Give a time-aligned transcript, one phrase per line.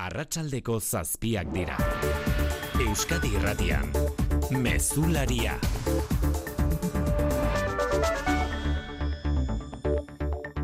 [0.00, 1.76] arratsaldeko zazpiak dira.
[2.80, 3.90] Euskadi irratian,
[4.50, 5.58] mezularia.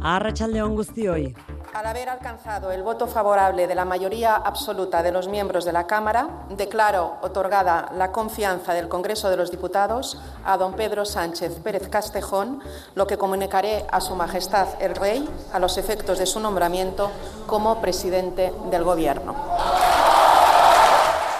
[0.00, 1.34] Arratsalde on guztioi.
[1.76, 5.86] Al haber alcanzado el voto favorable de la mayoría absoluta de los miembros de la
[5.86, 11.90] Cámara, declaro otorgada la confianza del Congreso de los Diputados a don Pedro Sánchez Pérez
[11.90, 12.62] Castejón,
[12.94, 17.10] lo que comunicaré a Su Majestad el Rey a los efectos de su nombramiento
[17.46, 19.25] como presidente del Gobierno.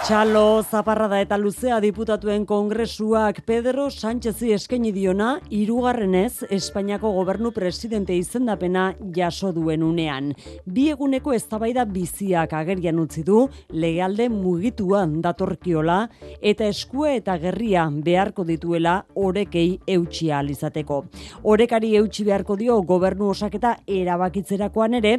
[0.07, 8.85] Txalo zaparrada eta luzea diputatuen kongresuak Pedro Sánchezi eskaini diona hirugarrenez Espainiako gobernu presidente izendapena
[9.17, 10.29] jaso duen unean.
[10.63, 13.41] Bi eguneko eztabaida biziak agerian utzi du
[13.75, 15.97] legealde mugituan datorkiola
[16.39, 21.01] eta eskue eta gerria beharko dituela orekei eutxia alizateko.
[21.43, 25.13] Orekari eutxi beharko dio gobernu osaketa erabakitzerakoan ere,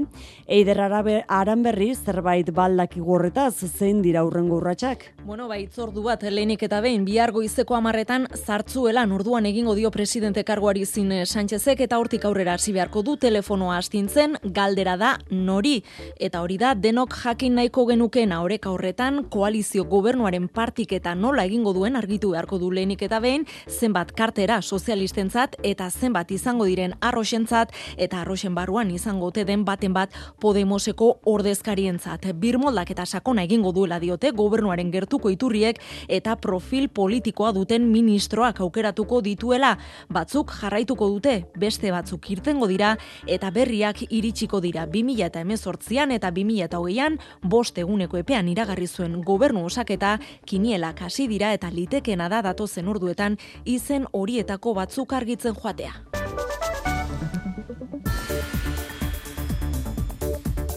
[0.48, 5.14] eider arabe aran berri zerbait baldaki gorretaz zein dira urrengo urratsak.
[5.24, 10.44] Bueno, bai, itzordu bat lehenik eta behin bihar goizeko amarretan zartzuela orduan egingo dio presidente
[10.44, 15.82] karguari zin Sánchezek eta hortik aurrera hasi beharko du telefonoa astintzen galdera da nori.
[16.18, 21.72] Eta hori da denok jakin nahiko genuken horrek aurretan koalizio gobernuaren partik eta nola egingo
[21.72, 27.72] duen argitu beharko du lehenik eta behin zenbat kartera sozialistentzat eta zenbat izango diren arroxentzat
[27.96, 32.32] eta arroxen barruan izango ote den baten bat Podemoseko ordezkarientzat.
[32.34, 34.32] Birmoldak eta sakona egingo duela diote
[34.68, 39.76] gobernuaren gertuko iturriek eta profil politikoa duten ministroak aukeratuko dituela.
[40.12, 46.30] Batzuk jarraituko dute, beste batzuk irtengo dira eta berriak iritsiko dira 2000 eta emezortzian eta
[46.30, 52.28] 2000 eta hogeian bost eguneko epean iragarri zuen gobernu osaketa kinielak hasi dira eta litekena
[52.28, 55.94] da datozen orduetan izen horietako batzuk argitzen joatea.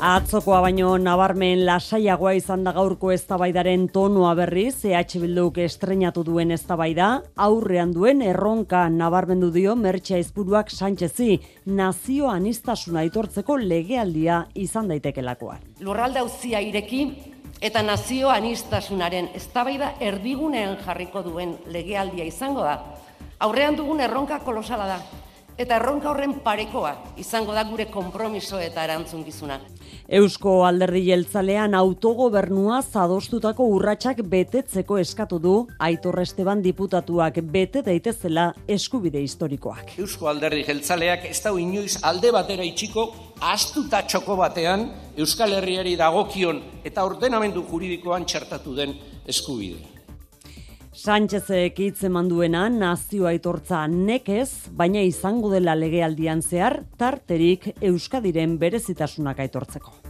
[0.01, 7.09] Atzokoa baino nabarmen lasaiagoa izan da gaurko eztabaidaren tonua berriz, EH Bilduk estrenatu duen eztabaida,
[7.37, 11.35] aurrean duen erronka nabarmendu dio Mertxa Izburuak Sánchezi,
[11.67, 15.61] nazio anistasuna aitortzeko legealdia izan daitekelakoan.
[15.85, 17.03] Lurralde auzia ireki
[17.61, 22.79] eta nazio anistasunaren eztabaida erdigunean jarriko duen legealdia izango da.
[23.37, 24.97] Aurrean dugun erronka kolosala da.
[25.61, 29.59] Eta erronka horren parekoa izango da gure konpromiso eta erantzungizuna.
[30.11, 35.53] Eusko alderdi jeltzalean autogobernua zadostutako urratsak betetzeko eskatu du
[35.87, 39.93] Aitor Esteban diputatuak bete daitezela eskubide historikoak.
[40.03, 43.07] Eusko alderdi jeltzaleak ez dau inoiz alde batera itxiko
[43.53, 44.83] astuta txoko batean
[45.15, 48.97] Euskal Herriari dagokion eta ordenamendu juridikoan txertatu den
[49.31, 49.87] eskubidea.
[50.91, 59.39] Sánchezek hitz eman duena nazio aitortza nekez, baina izango dela legealdian zehar tarterik Euskadiren berezitasunak
[59.39, 60.00] aitortzeko.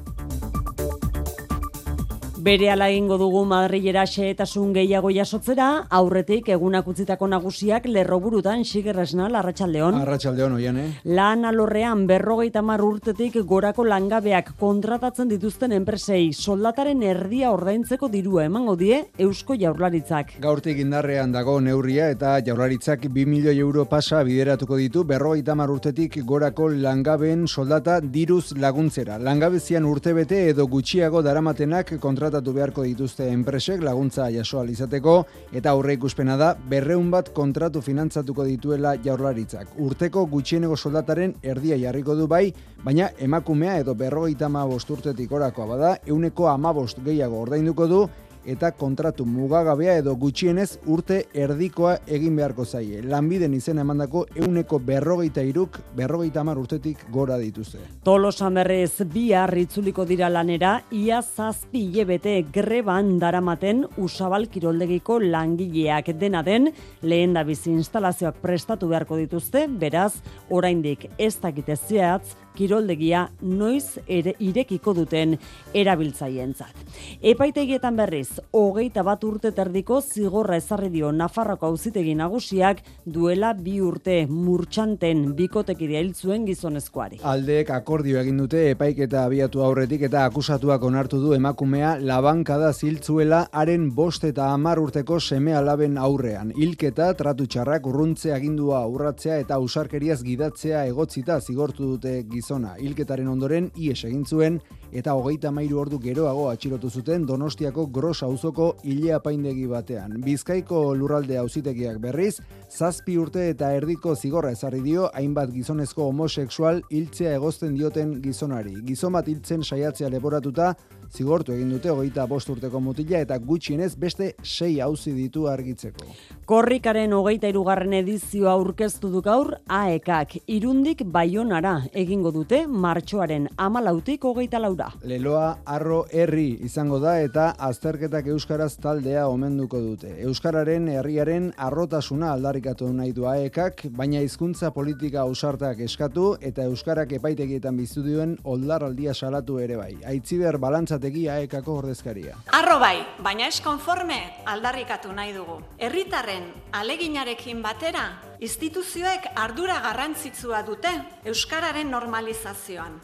[2.41, 9.99] Bere ala egingo dugu Madrilera xehetasun gehiago jasotzera, aurretik egunak utzitako nagusiak lerroburutan sigerresna larratsaldeon.
[9.99, 10.85] Arratsaldeon oian, eh?
[11.05, 18.73] Lan alorrean berrogeita mar urtetik gorako langabeak kontratatzen dituzten enpresei soldataren erdia ordaintzeko dirua emango
[18.79, 18.97] die
[19.27, 20.33] Eusko Jaurlaritzak.
[20.41, 26.17] Gaurtik indarrean dago neurria eta Jaurlaritzak 2 milioi euro pasa bideratuko ditu berrogeita mar urtetik
[26.25, 29.21] gorako langabeen soldata diruz laguntzera.
[29.21, 31.93] Langabezian urtebete edo gutxiago daramatenak
[32.31, 38.45] kontratatu beharko dituzte enpresek laguntza jaso izateko eta aurre ikuspena da berreun bat kontratu finantzatuko
[38.45, 39.67] dituela jaurlaritzak.
[39.77, 42.53] Urteko gutxieneko soldataren erdia jarriko du bai,
[42.85, 48.07] baina emakumea edo berrogeita amabost urtetik orakoa bada, euneko amabost gehiago ordainduko du,
[48.45, 53.01] eta kontratu mugagabea edo gutxienez urte erdikoa egin beharko zaie.
[53.01, 57.79] Lanbiden izena emandako euneko berrogeita iruk, berrogeita amar urtetik gora dituzte.
[58.03, 66.43] Tolosan berrez bihar itzuliko dira lanera, ia zazpi hilebete greban daramaten usabal kiroldegiko langileak dena
[66.43, 70.13] den, lehen da bizi instalazioak prestatu beharko dituzte, beraz,
[70.49, 75.37] oraindik ez dakite zehatz, kiroldegia noiz ere irekiko duten
[75.73, 76.75] erabiltzaientzat.
[77.21, 84.25] Epaitegietan berriz, hogeita bat urte terdiko zigorra ezarri dio Nafarroko auzitegi nagusiak duela bi urte
[84.29, 87.21] murtxanten bikotekidea hil zuen gizonezkoari.
[87.23, 93.89] Aldeek akordio egin dute epaiketa abiatu aurretik eta akusatuak onartu du emakumea labankada ziltzuela haren
[93.95, 96.51] bost eta hamar urteko seme alaben aurrean.
[96.57, 102.75] Hilketa, tratu txarrak, urruntze agindua urratzea eta usarkeriaz gidatzea egotzita zigortu dute gizona.
[102.81, 104.59] Hilketaren ondoren ies egin zuen
[104.91, 110.17] eta hogeita mairu ordu geroago atxilotu zuten Donostiako gros auzoko hile apaindegi batean.
[110.25, 117.35] Bizkaiko lurralde auzitegiak berriz, zazpi urte eta erdiko zigorra ezarri dio hainbat gizonezko homosexual hiltzea
[117.37, 118.75] egozten dioten gizonari.
[118.87, 120.73] Gizon bat hiltzen saiatzea leporatuta,
[121.11, 126.05] zigortu egin dute hogeita bost urteko mutila eta gutxienez beste sei auzi ditu argitzeko.
[126.47, 134.59] Korrikaren hogeita irugarren edizioa aurkeztu du gaur AEKak irundik baionara egingo dute martxoaren amalautik hogeita
[134.59, 134.91] laura.
[135.03, 140.13] Leloa arro herri izango da eta azterketak euskaraz taldea omenduko dute.
[140.27, 147.77] Euskararen herriaren arrotasuna aldarrikatu nahi du AEKak, baina hizkuntza politika ausartak eskatu eta euskarak epaitegietan
[147.77, 149.93] bizu duen oldarraldia salatu ere bai.
[150.07, 150.57] Aitziber
[151.01, 152.35] balantzategi AEKako ordezkaria.
[152.53, 155.61] Arro bai, baina ez konforme aldarrikatu nahi dugu.
[155.79, 160.91] Herritarren aleginarekin batera, instituzioek ardura garrantzitsua dute
[161.25, 162.99] euskararen normalizazioan.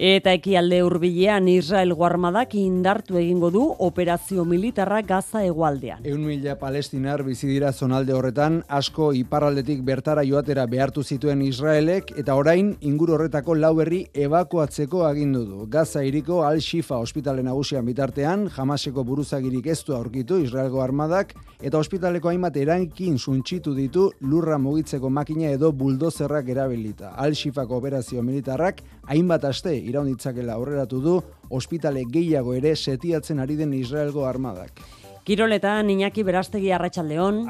[0.00, 6.06] Eta ekialde hurbilean Israel guarmadak indartu egingo du operazio militarra Gaza hegoaldean.
[6.08, 12.32] Eun mila palestinar bizi dira zonalde horretan, asko iparraldetik bertara joatera behartu zituen Israelek, eta
[12.40, 15.66] orain inguru horretako lau herri evakuatzeko agindu du.
[15.68, 22.32] Gaza iriko Al-Shifa ospitale nagusian bitartean, jamaseko buruzagirik ez du aurkitu Israelgo armadak, eta ospitaleko
[22.32, 27.12] hainbat erankin suntxitu ditu lurra mugitzeko makina edo buldozerrak erabilita.
[27.20, 31.18] Al-Shifako operazio militarrak hainbat aste iraunitzakela aurreratu du,
[31.50, 34.80] ospitale gehiago ere setiatzen ari den Israelgo armadak.
[35.24, 37.42] Kiroletan Iñaki Berastegi Arratsaldeon.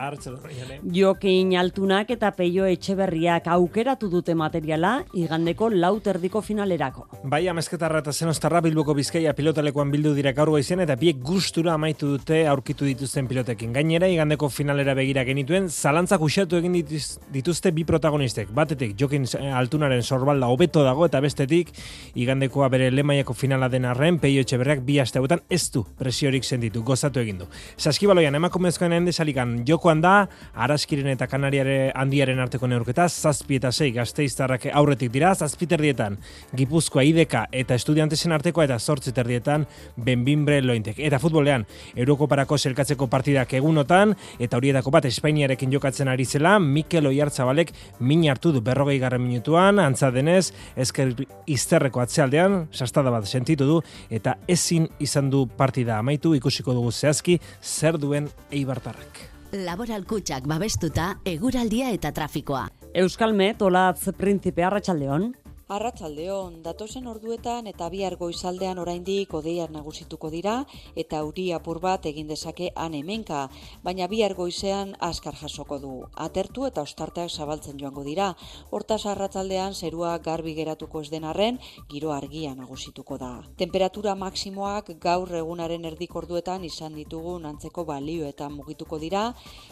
[0.93, 7.07] Jokin Altunak eta Peio Etxeberriak aukeratu dute materiala igandeko lauterdiko finalerako.
[7.31, 12.11] Bai, amezketarra eta zenostarra Bilboko Bizkaia pilotalekuan bildu dira gaur goizen eta biek gustura amaitu
[12.17, 13.73] dute aurkitu dituzten pilotekin.
[13.73, 18.51] Gainera, igandeko finalera begira genituen, zalantzak usatu egin dituzte bi protagonistek.
[18.51, 21.71] Batetik, Jokin Altunaren sorbalda hobeto dago eta bestetik,
[22.19, 27.21] igandekoa bere lemaiako finala den arren, Peio Etxeberriak bi aste ez du presiorik senditu, gozatu
[27.21, 27.47] egin du.
[27.79, 30.15] Saskibaloian emakumezkoen ende salikan jokoan da,
[30.55, 36.19] araskiren eta kanariare handiaren arteko neurketa, zazpi eta sei gazteiztarrak aurretik dira, zazpi terdietan
[36.57, 40.99] Gipuzkoa ideka eta estudiantesen artekoa eta sortzi terdietan benbinbre lointek.
[40.99, 47.73] Eta futbolean, Eurokoparako selkatzeko partidak egunotan, eta horietako bat Espainiarekin jokatzen ari zela, Mikel Oiartzabalek
[48.01, 51.15] min hartu du berrogei garren minutuan, antza denez, ezker
[51.51, 53.81] izterreko atzealdean, sastada bat sentitu du,
[54.11, 59.27] eta ezin izan du partida amaitu, ikusiko dugu zehazki, zer duen eibartarrak.
[59.53, 62.69] Laboral kutsak babestuta, eguraldia eta trafikoa.
[62.95, 65.33] Euskalmet, olatz prinzipe arratsaldeon.
[65.71, 70.55] Arratsaldeon, datosen orduetan eta bihar goizaldean oraindik odeiak nagusituko dira
[71.03, 73.45] eta euri apur bat egin dezake han hemenka,
[73.85, 75.93] baina bihar goizean askar jasoko du.
[76.27, 78.33] Atertu eta ostarteak zabaltzen joango dira.
[78.75, 81.63] Hortaz arratsaldean zerua garbi geratuko ez den arren,
[81.95, 83.33] giro argia nagusituko da.
[83.63, 89.29] Temperatura maksimoak gaur egunaren erdik orduetan izan ditugu antzeko balioetan mugituko dira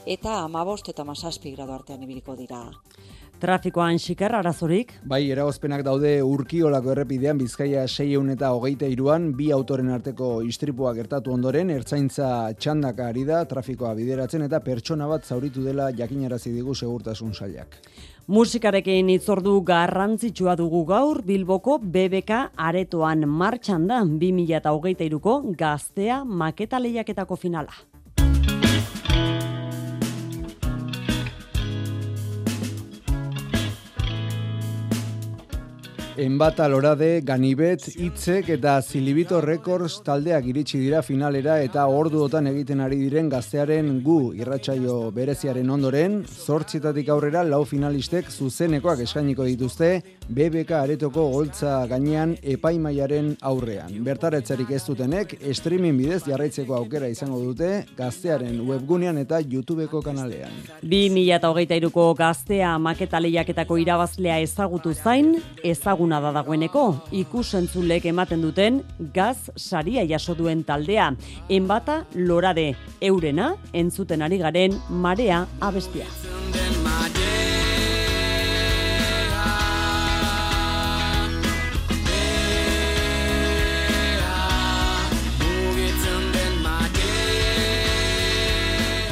[0.07, 2.69] eta 15 eta 17 gradu artean ibiliko dira.
[3.39, 4.97] Trafikoan xiker arazorik?
[5.07, 11.31] Bai, eragozpenak daude urkiolako errepidean bizkaia 6 eta hogeita iruan, bi autoren arteko istripua gertatu
[11.31, 17.31] ondoren, ertzaintza txandaka ari da, trafikoa bideratzen eta pertsona bat zauritu dela jakinarazi digu segurtasun
[17.35, 17.79] sailak.
[18.27, 27.73] Musikarekin itzordu garrantzitsua dugu gaur Bilboko BBK aretoan martxan da 2023ko gaztea maketa lehiaketako finala.
[36.19, 42.99] Enbata Lorade, Ganibet, Itzek eta Zilibito Records taldeak iritsi dira finalera eta orduotan egiten ari
[43.05, 49.93] diren gaztearen gu irratsaio bereziaren ondoren, zortzietatik aurrera lau finalistek zuzenekoak eskainiko dituzte
[50.29, 53.93] BBK aretoko goltza gainean epaimaiaren aurrean.
[54.05, 60.53] Bertaretzarik ez dutenek, streaming bidez jarraitzeko aukera izango dute gaztearen webgunean eta YouTubeko kanalean.
[60.83, 68.83] 2023ko gaztea maketa lehiaketako irabazlea ezagutu zain, ezagun ezaguna da dagoeneko, ikusentzulek ematen duten
[69.15, 71.15] gaz saria jaso duen taldea.
[71.49, 76.07] Enbata lorade eurena entzuten ari garen marea abestia.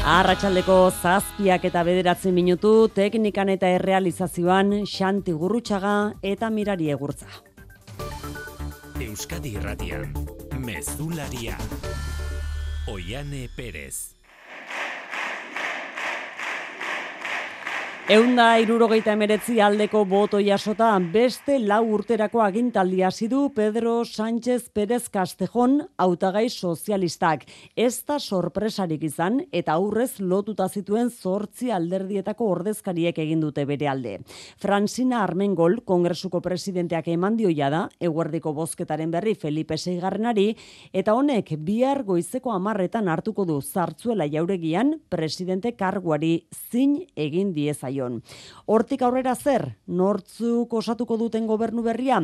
[0.07, 7.27] Arratxaldeko zazpiak eta bederatzen minutu, teknikan eta errealizazioan xanti gurrutxaga eta mirari egurtza.
[9.03, 10.13] Euskadi Irratian,
[10.63, 11.59] Mezularia,
[12.87, 14.16] Oiane Perez.
[18.07, 25.09] Eunda irurogeita emeretzi aldeko boto jasota beste lau urterako agintaldi hasi du Pedro Sánchez Pérez
[25.11, 27.43] Castejon hautagai sozialistak.
[27.75, 34.21] Ez da sorpresarik izan eta aurrez lotuta zituen zortzi alderdietako ordezkariek egin dute bere alde.
[34.63, 40.53] Francina Armengol, kongresuko presidenteak eman dioia da, eguerdiko bozketaren berri Felipe Seigarrenari,
[40.93, 47.96] eta honek bihar goizeko amarretan hartuko du zartzuela jauregian presidente karguari zin egin diezai
[48.67, 52.21] Hortik aurrera zer, nortzuk osatuko duten gobernu berria?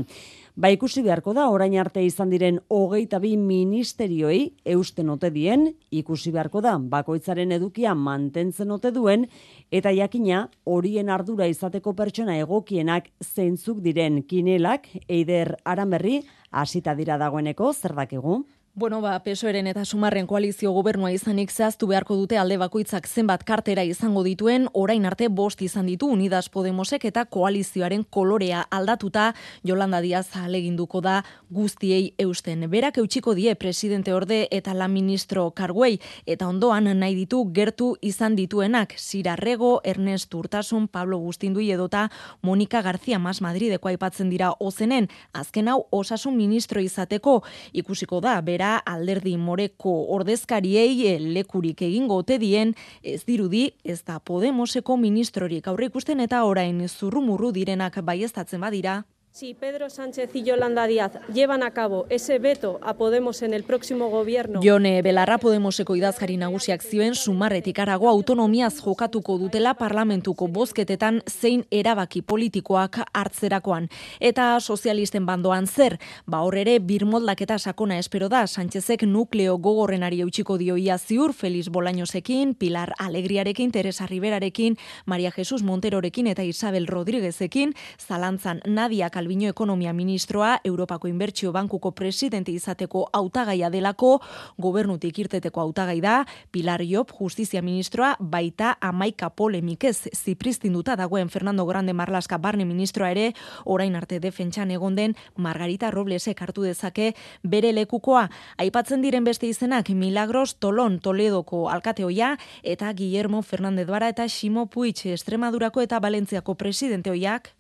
[0.54, 4.40] Ba ikusi beharko da, orain arte izan diren hogeita bi ministerioi
[4.74, 9.26] eusten ote dien, ikusi beharko da, bakoitzaren edukia mantentzen ote duen,
[9.70, 16.20] eta jakina horien ardura izateko pertsona egokienak zeintzuk diren kinelak, eider aranberri,
[16.52, 18.42] hasita dira dagoeneko, zer dakigu?
[18.74, 23.82] Bueno, ba, pesoeren eta sumarren koalizio gobernua izanik zehaztu beharko dute alde bakoitzak zenbat kartera
[23.84, 29.34] izango dituen, orain arte bost izan ditu Unidas Podemosek eta koalizioaren kolorea aldatuta.
[29.68, 31.18] Jolanda Diaz aleginduko da
[31.50, 32.64] guztiei eusten.
[32.70, 38.40] Berak eutxiko die presidente orde eta la ministro karguei eta ondoan nahi ditu gertu izan
[38.40, 42.08] dituenak Sirarrego, Ernest Urtasun, Pablo Gustindui edota
[42.40, 47.42] Monika García Mas Madrideko aipatzen dira ozenen, azken hau osasun ministro izateko.
[47.74, 54.19] Ikusiko da, bera alderdi moreko ordezkariei eh, lekurik egingo ote dien ez dirudi ez da
[54.19, 55.66] Podemoseko ministrorik.
[55.66, 59.02] Aurre ikusten eta orain zurrumurru direnak baiestatzen badira
[59.34, 63.64] Si Pedro Sánchez y Yolanda Díaz llevan a cabo ese veto a Podemos en el
[63.64, 64.60] próximo gobierno...
[64.62, 72.20] Jone Belarra Podemoseko idazkari nagusiak zioen sumarretik arago autonomiaz jokatuko dutela parlamentuko bozketetan zein erabaki
[72.20, 73.88] politikoak hartzerakoan.
[74.20, 75.96] Eta sozialisten bandoan zer,
[76.26, 78.44] ba horrere birmoldaketa sakona espero da.
[78.46, 86.26] Sánchezek nukleo gogorrenari eutxiko dioia ziur Feliz Bolañosekin, Pilar Alegriarekin, Teresa Riverarekin, Maria Jesus Monterorekin
[86.26, 94.16] eta Isabel Rodríguezekin, zalantzan Nadia Calviño Ekonomia Ministroa, Europako Inbertsio Bankuko presidente izateko hautagaia delako,
[94.58, 101.94] gobernutik irteteko hautagai da, Pilar Job, Justizia Ministroa, baita amaika polemikez zipristinduta dagoen Fernando Grande
[101.94, 103.28] Marlaska Barne Ministroa ere,
[103.64, 107.12] orain arte defentsan egon den Margarita Roblesek hartu dezake
[107.44, 108.26] bere lekukoa.
[108.58, 115.06] Aipatzen diren beste izenak Milagros Tolon Toledoko alkateoia eta Guillermo Fernández Bara eta Ximo Puig
[115.06, 117.54] Estremadurako eta Valentziako presidente hoiak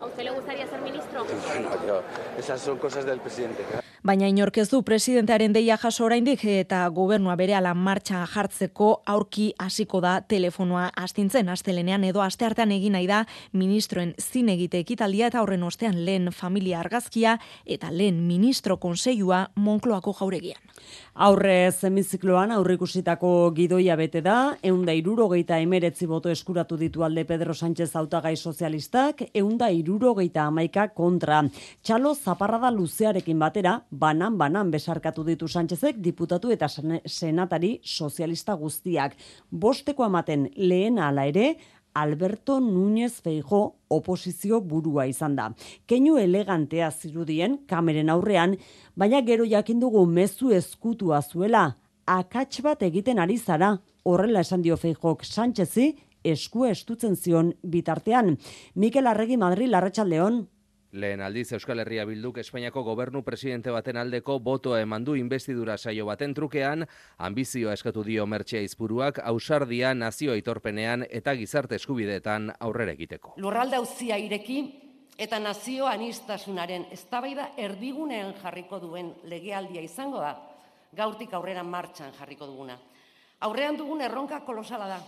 [0.00, 1.24] ¿A usted le gustaría ser ministro?
[2.38, 3.64] esas son cosas del presidente.
[4.04, 10.18] Baina inorkez du presidentearen deia jaso oraindik eta gobernua berehala martxa jartzeko aurki hasiko da
[10.28, 13.22] telefonoa astintzen astelenean edo asteartean egin nahi da
[13.56, 20.12] ministroen zin egite ekitaldia eta horren ostean lehen familia argazkia eta lehen ministro konseilua Moncloako
[20.20, 20.60] jauregian.
[21.14, 27.94] Aurre zemizikloan aurrikusitako gidoia bete da, eunda irurogeita emeretzi boto eskuratu ditu alde Pedro Sánchez
[27.96, 31.40] autagai sozialistak, eunda irurogeita amaika kontra.
[31.82, 39.16] Txalo zaparrada luzearekin batera, banan-banan besarkatu ditu Sánchezek diputatu eta senatari sozialista guztiak.
[39.50, 41.54] Bosteko amaten lehen ala ere,
[41.94, 45.52] Alberto Núñez Feijo oposizio burua izan da.
[45.86, 48.56] Keinu elegantea zirudien kameren aurrean,
[48.96, 54.76] baina gero jakin dugu mezu eskutua zuela, akats bat egiten ari zara, horrela esan dio
[54.76, 58.36] Feijok Sánchezi, eskua estutzen zion bitartean.
[58.74, 60.42] Mikel Arregi Madri, Larratxaldeon.
[60.94, 66.06] Lehen aldiz Euskal Herria Bilduk Espainiako gobernu presidente baten aldeko botoa eman du investidura saio
[66.06, 66.86] baten trukean,
[67.18, 73.34] ambizioa eskatu dio mertxea izpuruak, ausardia nazio aitorpenean eta gizarte eskubideetan aurrera egiteko.
[73.42, 74.60] Lurralde hauzia ireki
[75.18, 80.36] eta nazio anistasunaren eztabaida erdigunean jarriko duen legealdia izango da,
[80.94, 82.78] gaurtik aurrera martxan jarriko duguna.
[83.42, 85.02] Aurrean dugun erronka kolosala da,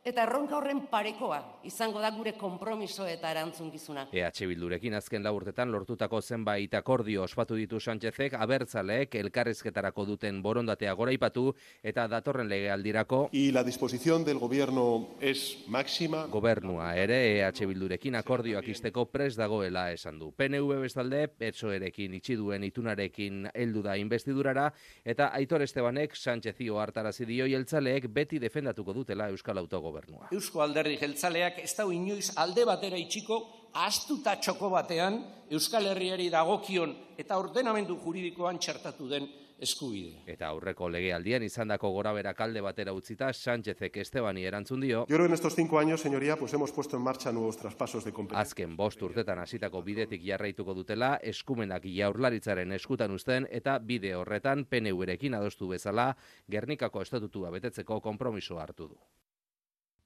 [0.00, 1.38] Eta erronka horren parekoa
[1.68, 4.06] izango da gure konpromiso eta erantzunkizuna.
[4.16, 11.50] EH Bildurekin azken laburtetan lortutako zenbait akordio ospatu ditu Sánchezek abertzaleek elkarrizketarako duten borondatea goraipatu
[11.82, 16.24] eta datorren legealdirako y la disposición del gobierno es máxima.
[16.32, 20.32] Gobernua ere EH Bildurekin akordioak isteko pres dagoela esan du.
[20.32, 24.70] PNV bestalde PSOErekin itxi duen itunarekin heldu da investidurara
[25.04, 30.30] eta Aitor Estebanek Sánchezio hartarazi dio jeltzaleek beti defendatuko dutela Euskal Autogo gobernua.
[30.32, 33.42] Eusko alderri jeltzaleak ez da inoiz alde batera itxiko
[33.74, 35.20] astuta txoko batean
[35.50, 39.28] Euskal Herriari dagokion eta ordenamendu juridikoan txertatu den
[39.60, 40.22] eskubide.
[40.30, 45.04] Eta aurreko legealdian izandako gorabera kalde batera utzita Sánchezek Estebani erantzun dio.
[45.08, 48.12] Yo creo en estos cinco años, señoría, pues hemos puesto en marcha nuevos traspasos de
[48.12, 48.40] competencia.
[48.40, 55.34] Azken bost urtetan hasitako bidetik jarraituko dutela, eskumenak jaurlaritzaren eskutan uzten eta bide horretan PNU-rekin
[55.34, 56.14] adostu bezala
[56.50, 58.98] Gernikako estatutua betetzeko konpromiso hartu du.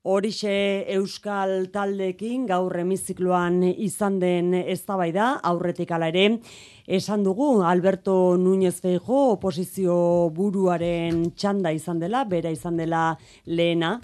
[0.04, 6.26] Horixe Euskal taldekin gaur hemizikloan izan den eztabaida aurretik ala ere
[6.84, 9.96] esan dugu Alberto Núñez Feijo oposizio
[10.36, 13.94] buruaren txanda izan dela, bera izan dela lehena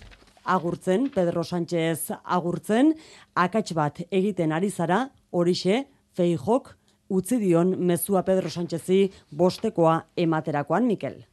[0.44, 2.94] agurtzen, Pedro Sánchez agurtzen,
[3.36, 5.84] akats bat egiten ari zara, horixe
[6.16, 6.78] Feijok
[7.10, 11.26] utzi dion mezua Pedro Sánchezi bostekoa ematerakoan Mikel.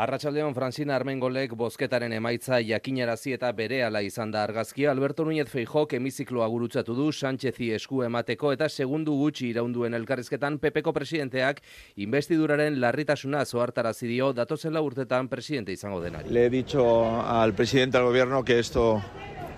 [0.00, 4.88] Arratxaldeon Francina Armengolek bozketaren emaitza jakinarazi eta berehala izan da argazkia.
[4.94, 10.94] Alberto Núñez Feijok hemizikloa gurutzatu du Sánchezi esku emateko eta segundu gutxi iraunduen elkarrizketan Pepeko
[10.96, 11.60] presidenteak
[12.06, 16.32] investiduraren larritasuna zoartarazi dio datozela urtetan presidente izango denari.
[16.32, 16.86] Le he dicho
[17.20, 19.02] al presidente del gobierno que esto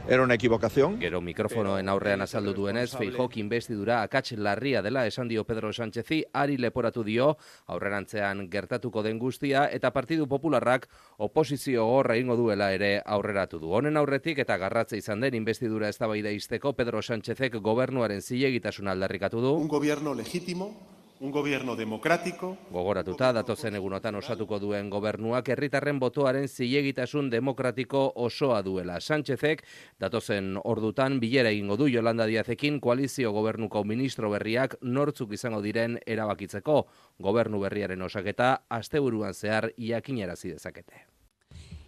[0.08, 0.98] era una equivocación.
[1.00, 6.58] Gero mikrofonoen aurrean azaldu duenez, Feijok investidura akats larria dela esan dio Pedro Sánchezi, ari
[6.58, 13.58] leporatu dio, aurrerantzean gertatuko den guztia, eta Partidu Popularrak oposizio horra ingo duela ere aurreratu
[13.58, 13.72] du.
[13.72, 19.54] Honen aurretik eta garratze izan den investidura eztabaida izteko Pedro Sánchezek gobernuaren zilegitasuna aldarrikatu du.
[19.54, 22.56] Un gobierno legítimo un gobierno democrático.
[22.74, 28.98] Gogoratuta datozen egunotan osatuko duen gobernuak herritarren botoaren zilegitasun demokratiko osoa duela.
[28.98, 29.62] Sánchezek
[30.02, 36.80] datozen ordutan bilera egingo du Yolanda Diazekin koalizio gobernuko ministro berriak nortzuk izango diren erabakitzeko
[37.22, 41.06] gobernu berriaren osaketa asteburuan zehar iakinerazi dezakete.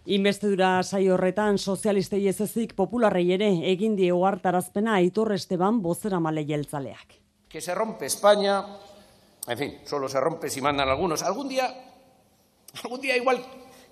[0.05, 6.45] Investidura saio horretan sozialistei ez ezik popularrei ere egin die ohartarazpena Aitor Esteban bozera male
[6.47, 7.19] jeltzaleak.
[7.49, 8.63] Que se rompe España,
[9.47, 11.21] En fin, solo se rompe si mandan algunos.
[11.23, 11.93] Algún día,
[12.83, 13.43] algún día igual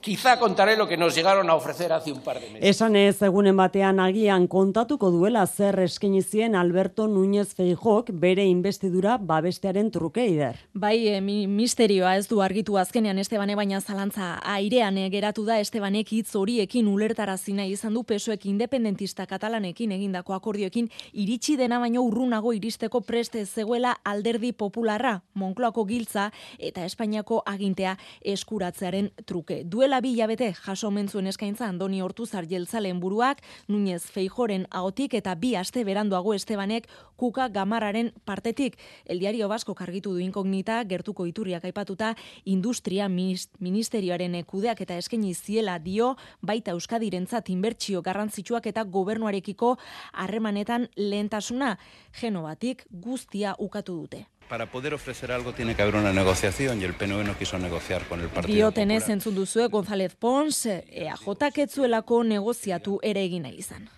[0.04, 2.70] Quizá contaré lo que nos llegaron a ofrecer hace un par de meses.
[2.70, 9.18] Esan ez egunen batean agian kontatuko duela zer eskaini zien Alberto Núñez Feijok bere investidura
[9.18, 10.60] babestearen truke ider.
[10.74, 16.12] Bai, e, misterioa ez du argitu azkenean Estebane baina zalantza airean eh, geratu da Estebanek
[16.12, 22.52] hitz horiekin ulertarazi nahi izan du pesoek independentista katalanekin egindako akordioekin iritsi dena baino urrunago
[22.52, 26.28] iristeko preste zegoela alderdi popularra, Monkloako giltza
[26.60, 29.64] eta Espainiako agintea eskuratzearen truke.
[29.64, 35.36] Duela duela bi jabete jaso mentzuen eskaintza Andoni Hortuzar jeltzalen buruak, Núñez Feijoren ahotik eta
[35.36, 38.80] bi aste beranduago Estebanek kuka gamarraren partetik.
[39.06, 45.78] El diario Basko kargitu du inkognita, gertuko iturriak aipatuta, industria ministerioaren kudeak eta eskaini ziela
[45.78, 49.78] dio, baita Euskadirentzat inbertsio garrantzitsuak eta gobernuarekiko
[50.14, 51.78] harremanetan lehentasuna
[52.20, 54.26] genobatik guztia ukatu dute.
[54.50, 58.04] Para poder ofrecer algo tiene que haber una negociación y el PNV no quiso negociar
[58.08, 63.90] con el Partido Diotenez entzun duzue González Pons, EAJ ketzuelako negoziatu ere egina izan.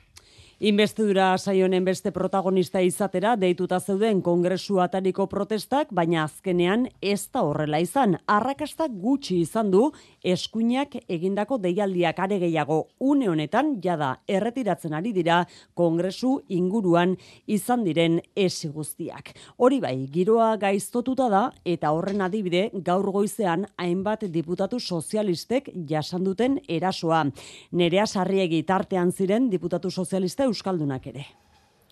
[0.59, 7.81] Investidura saionen beste protagonista izatera deituta zeuden kongresu atariko protestak, baina azkenean ez da horrela
[7.83, 8.15] izan.
[8.25, 9.89] Arrakasta gutxi izan du
[10.25, 15.43] eskuinak egindako deialdiak are gehiago une honetan jada erretiratzen ari dira
[15.77, 19.31] kongresu inguruan izan diren esi guztiak.
[19.57, 26.59] Hori bai, giroa gaiztotuta da eta horren adibide gaur goizean hainbat diputatu sozialistek jasan duten
[26.67, 27.25] erasoa.
[27.71, 31.27] Nerea sarriegi tartean ziren diputatu sozialista euskaldunak ere.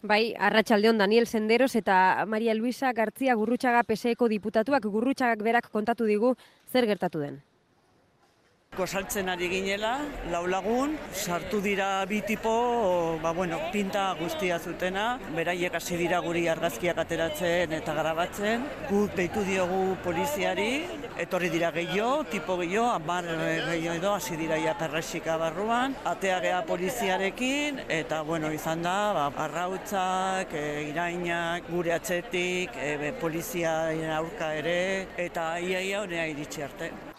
[0.04, 6.36] Bai, Arratsaldeon Daniel Senderos eta Maria Luisa Gartzia Gurrutxaga PSEko diputatuak Gurrutxagak berak kontatu digu
[6.74, 7.40] zer gertatu den.
[8.74, 10.00] Kosaltzen ari ginela,
[10.32, 16.48] lau lagun, sartu dira bi tipo, ba, bueno, pinta guztia zutena, beraiek hasi dira guri
[16.50, 18.66] argazkiak ateratzen eta grabatzen.
[18.90, 20.88] Guk deitu diogu poliziari,
[21.22, 25.94] etorri dira gehiago, tipo gehiago, amar gehiago edo hasi dira jakarrasika barruan.
[26.10, 34.10] Atea geha poliziarekin, eta bueno, izan da, ba, arrautzak, e, irainak, gure atzetik, e, poliziaren
[34.18, 37.13] aurka ere, eta iaia honea iritsi arte.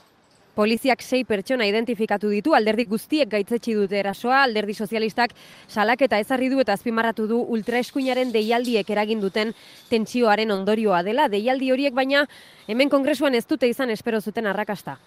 [0.55, 5.35] Poliziak sei pertsona identifikatu ditu, alderdi guztiek gaitzetsi dute erasoa, alderdi sozialistak
[5.67, 9.51] salak eta ezarri du eta azpimarratu du ultraeskuinaren deialdiek eragin duten
[9.91, 11.27] tentsioaren ondorioa dela.
[11.29, 12.29] Deialdi horiek baina
[12.69, 14.99] hemen kongresuan ez dute izan espero zuten arrakasta.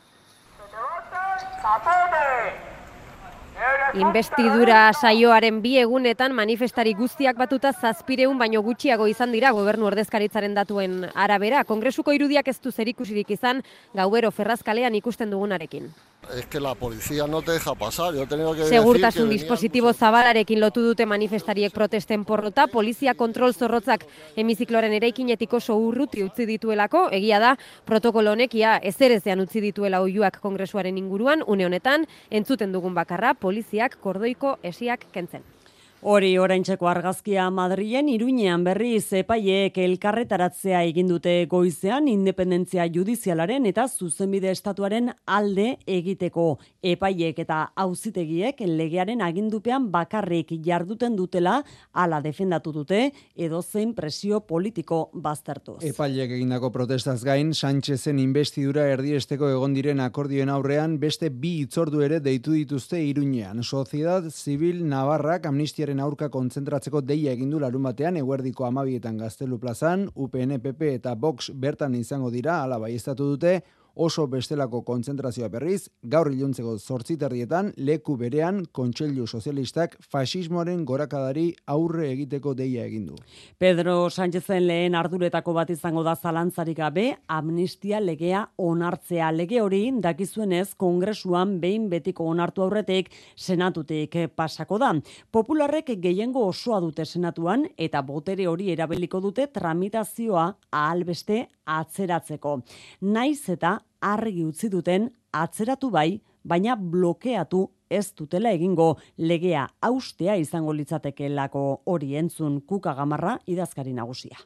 [3.96, 11.06] Investidura saioaren bi egunetan manifestari guztiak batuta zazpireun baino gutxiago izan dira gobernu ordezkaritzaren datuen
[11.16, 11.64] arabera.
[11.64, 13.64] Kongresuko irudiak ez du zerikusirik izan
[13.96, 15.88] gauero ferrazkalean ikusten dugunarekin.
[16.36, 18.14] Es que la policía no te deja pasar.
[18.14, 24.06] Yo he tenido que Segurtasun dispositibo zabalarekin lotu dute manifestariek protesten porrota, polizia kontrol zorrotzak
[24.36, 30.98] hemizikloren eraikinetik oso urruti utzi dituelako, egia da, protokolo honekia ezerezean utzi dituela oiuak kongresuaren
[30.98, 35.57] inguruan, une honetan, entzuten dugun bakarra, poliziak kordoiko esiak kentzen.
[36.06, 44.52] Hori oraintzeko argazkia Madrilen Iruinean berriz epaileek elkarretaratzea egin dute goizean independentzia judizialaren eta zuzenbide
[44.54, 53.02] estatuaren alde egiteko epaileek eta auzitegiek legearen agindupean bakarrik jarduten dutela hala defendatu dute
[53.34, 55.80] edo zein presio politiko baztertuz.
[55.82, 62.22] Epaileek egindako protestaz gain Sánchezen investidura erdiesteko egon diren akordioen aurrean beste bi itzordu ere
[62.22, 63.64] deitu dituzte Iruinean.
[63.64, 69.56] Sociedad Civil Navarrak amnistia Naziaren aurka kontzentratzeko deia egin du larun batean eguerdiko amabietan gaztelu
[69.58, 73.62] plazan, UPN, PP eta Vox bertan izango dira, ala bai dute,
[73.98, 82.54] oso bestelako kontzentrazioa berriz, gaur iluntzeko zortziterdietan, leku berean, kontseilu sozialistak fasismoaren gorakadari aurre egiteko
[82.58, 83.18] deia egin du.
[83.58, 90.76] Pedro Sánchezen lehen arduretako bat izango da zalantzarik gabe, amnistia legea onartzea lege hori, dakizuenez,
[90.78, 94.94] kongresuan behin betiko onartu aurretik senatutik pasako da.
[95.32, 102.62] Popularrek gehiengo osoa dute senatuan, eta botere hori erabiliko dute tramitazioa ahalbeste atzeratzeko.
[103.02, 110.74] Naiz eta argi utzi duten atzeratu bai, baina blokeatu ez dutela egingo legea austea izango
[110.74, 114.38] litzatekelako hori entzun kuka gamarra idazkari nagusia.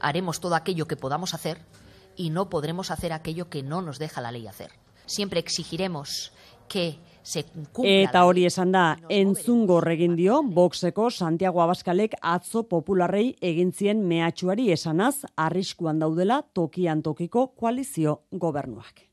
[0.00, 1.58] Haremos todo aquello que podamos hacer
[2.16, 4.70] y no podremos hacer aquello que no nos deja la ley hacer.
[5.06, 6.32] Siempre exigiremos
[6.68, 14.70] que Eta hori esan da, entzungo egin dio, boxeko Santiago Abaskalek atzo popularrei egintzien mehatxuari
[14.72, 19.06] esanaz, arriskuan daudela tokian tokiko koalizio gobernuak.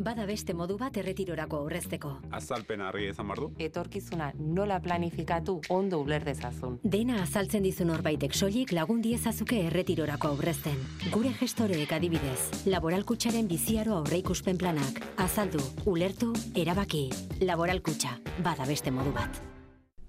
[0.00, 2.14] Bada beste modu bat erretirorako aurrezteko.
[2.32, 3.50] Azalpen harri ezan bardu.
[3.60, 6.78] Etorkizuna nola planifikatu ondo uler dezazun.
[6.82, 10.80] Dena azaltzen dizun horbaitek soilik lagun diezazuke erretirorako aurrezten.
[11.12, 15.04] Gure gestoreek adibidez, laboralkutsaren biziaro aurreikuspen planak.
[15.20, 17.10] Azaldu, ulertu, erabaki.
[17.44, 19.51] Laboralkutsa, bada beste modu bat.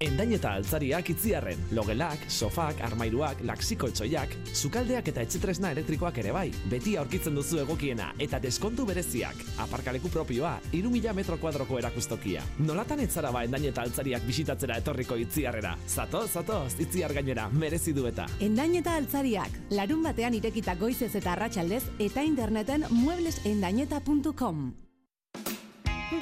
[0.02, 6.48] Endain eta altzariak itziarren, logelak, sofak, armairuak, laksiko etxoiak, zukaldeak eta etxetresna elektrikoak ere bai,
[6.70, 12.42] beti aurkitzen duzu egokiena eta deskontu bereziak, aparkaleku propioa, irumila metro kuadroko erakustokia.
[12.66, 15.76] Nolatan etzara ba endain eta altzariak bisitatzera etorriko itziarrera.
[15.86, 18.26] Zato, zato, itziar gainera, merezi du eta.
[18.42, 24.83] Endain eta altzariak, larun batean irekita goizez eta arratsaldez eta interneten mueblesendaineta.com.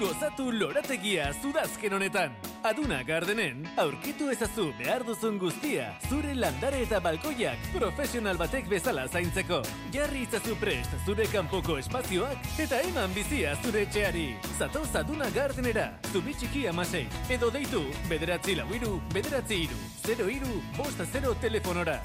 [0.00, 2.33] Gozatu lorategia zudazken honetan.
[2.62, 9.61] Aduna gardenen, aurkitu ezazu behar duzun guztia, zure landare eta balkoiak profesional batek bezala zaintzeko.
[9.94, 14.28] Jarri izazu prest zure kanpoko espazioak eta eman bizia zure etxeari.
[14.59, 21.05] Zato Aduna gardenera, zubitxiki amasei, edo deitu, bederatzi lau iru, bederatzi iru, 0 iru, bosta
[21.05, 21.98] 0 telefonora.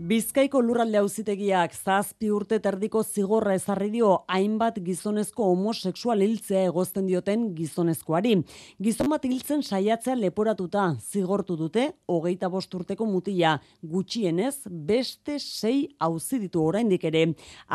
[0.00, 7.42] Bizkaiko lurralde auzitegiak zazpi urte terdiko zigorra ezarri dio hainbat gizonezko homosexual hiltzea egozten dioten
[7.58, 8.32] gizonezkoari.
[8.80, 14.54] Gizon bat hiltzen saiatzea leporatuta zigortu dute hogeita bost urteko mutila gutxienez
[14.88, 17.26] beste sei auzi ditu oraindik ere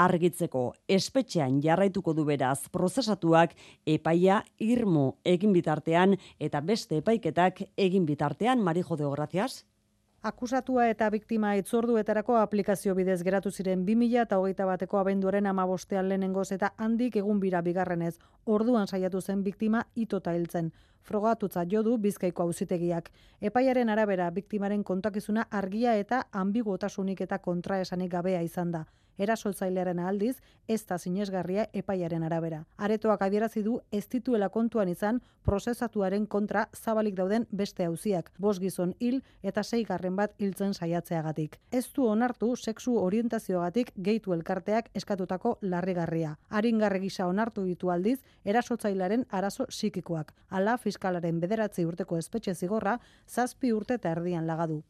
[0.07, 0.65] argitzeko
[0.97, 3.53] espetxean jarraituko du beraz prozesatuak
[3.85, 5.05] epaia irmo
[5.37, 9.61] egin bitartean eta beste epaiketak egin bitartean Marijo de Gracias.
[10.25, 16.47] Akusatua eta biktima itzorduetarako aplikazio bidez geratu ziren 2000 eta hogeita bateko abenduaren amabostean lehenengoz
[16.55, 18.15] eta handik egun bira bigarrenez
[18.57, 20.73] orduan saiatu zen biktima itota hiltzen.
[21.01, 23.13] Frogatutza jodu bizkaiko auzitegiak.
[23.39, 30.35] Epaiaren arabera biktimaren kontakizuna argia eta ambiguotasunik eta kontraesanik gabea izan da erasoltzailearen aldiz
[30.67, 32.63] ez da sinesgarria epaiaren arabera.
[32.77, 38.95] Aretoak adierazi du ez dituela kontuan izan prozesatuaren kontra zabalik dauden beste auziak, bost gizon
[38.99, 41.59] hil eta seigarren bat hiltzen saiatzeagatik.
[41.71, 46.35] Ez du onartu sexu orientazioagatik gehitu elkarteak eskatutako larrigarria.
[46.49, 50.33] Aringarre gisa onartu ditu aldiz erasotzailearen arazo psikikoak.
[50.49, 54.83] Hala fiskalaren bederatzi urteko espetxe zigorra zazpi urte eta erdian lagadu.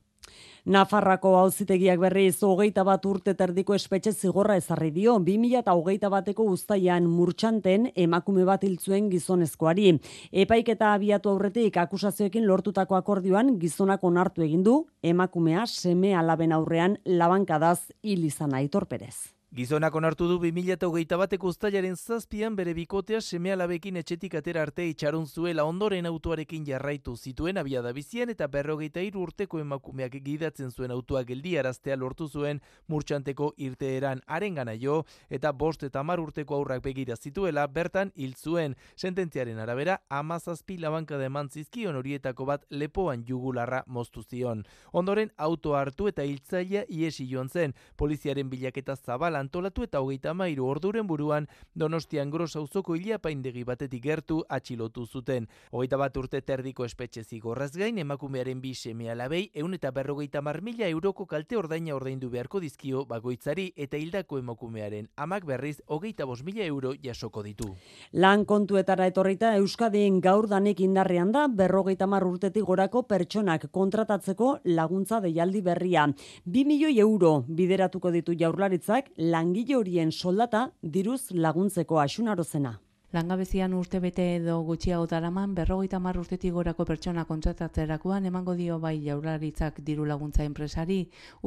[0.66, 6.48] Nafarrako auzitegiak berriz hogeita bat urte terdiko espetxe zigorra ezarri dio, 2000 eta hogeita bateko
[6.48, 9.92] guztaian murtxanten emakume bat hiltzuen gizonezkoari.
[10.32, 17.92] Epaiketa abiatu aurretik akusazioekin lortutako akordioan gizonak onartu egin du, emakumea seme alaben aurrean labankadaz
[18.02, 19.36] hil izan aitor perez.
[19.56, 25.24] Gizonak onartu du 2008 bateko ustailaren zazpian bere bikotea seme alabekin etxetik atera arte itxarun
[25.26, 31.22] zuela ondoren autoarekin jarraitu zituen abiada bizian eta berrogeita iru urteko emakumeak gidatzen zuen autua
[31.30, 32.60] geldi araztea lortu zuen
[32.92, 34.98] murtsanteko irteeran arengana jo
[35.30, 41.18] eta bost eta mar urteko aurrak begira zituela bertan hil zuen sententziaren arabera amazazpi labanka
[41.18, 44.66] de mantzizkion horietako bat lepoan jugularra moztu zion.
[44.92, 50.66] Ondoren auto hartu eta hiltzaia iesi joan zen poliziaren bilaketa zabalan antolatu eta hogeita mairu
[50.68, 55.48] orduren buruan Donostian gros auzoko ilapaindegi batetik gertu atxilotu zuten.
[55.72, 60.62] Hogeita bat urte terdiko espetxe zigorraz gain emakumearen bi seme alabei eun eta berrogeita mar
[60.62, 66.42] mila euroko kalte ordaina ordaindu beharko dizkio bagoitzari eta hildako emakumearen amak berriz hogeita bos
[66.44, 67.70] mila euro jasoko ditu.
[68.14, 75.22] Lan kontuetara etorrita Euskadin gaur danik indarrean da berrogeita mar urtetik gorako pertsonak kontratatzeko laguntza
[75.22, 76.08] deialdi berria.
[76.46, 80.66] Bi milioi euro bideratuko ditu jaurlaritzak langile horien soldata
[80.98, 82.78] diruz laguntzeko asunarozena.
[83.16, 88.98] Langabezian urte bete edo gutxiago daraman, berrogeita mar urtetik gorako pertsona kontratatzerakoan emango dio bai
[89.06, 90.98] jaurlaritzak diru laguntza enpresari,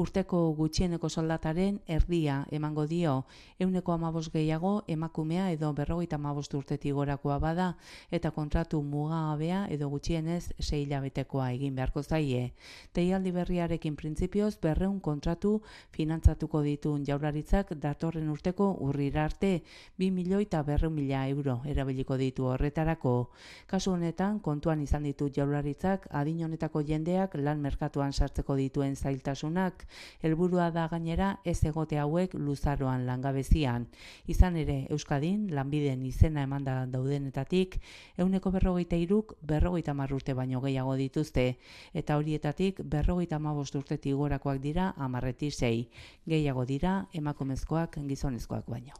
[0.00, 3.16] urteko gutxieneko soldataren erdia emango dio,
[3.60, 7.66] euneko amabos gehiago emakumea edo berrogeita amabost urtetik gorakoa bada,
[8.10, 12.54] eta kontratu mugabea edo gutxienez sei hilabetekoa egin beharko zaie.
[12.94, 15.58] Teialdi berriarekin printzipioz berreun kontratu
[15.92, 19.54] finantzatuko ditun jaurlaritzak datorren urteko urrirarte
[19.98, 23.30] 2 milioi eta berreun mila euro erabiliko ditu horretarako.
[23.66, 29.86] Kasu honetan, kontuan izan ditu jaularitzak, adin honetako jendeak lan merkatuan sartzeko dituen zailtasunak,
[30.22, 33.86] helburua da gainera ez egote hauek luzaroan langabezian.
[34.26, 37.80] Izan ere, Euskadin, lanbiden izena emanda daudenetatik,
[38.18, 41.48] euneko berrogeita iruk, berrogeita marrurte baino gehiago dituzte,
[41.94, 45.88] eta horietatik berrogeita mabost urtetik gorakoak dira amarretisei.
[46.28, 48.94] Gehiago dira emakumezkoak gizonezkoak baino.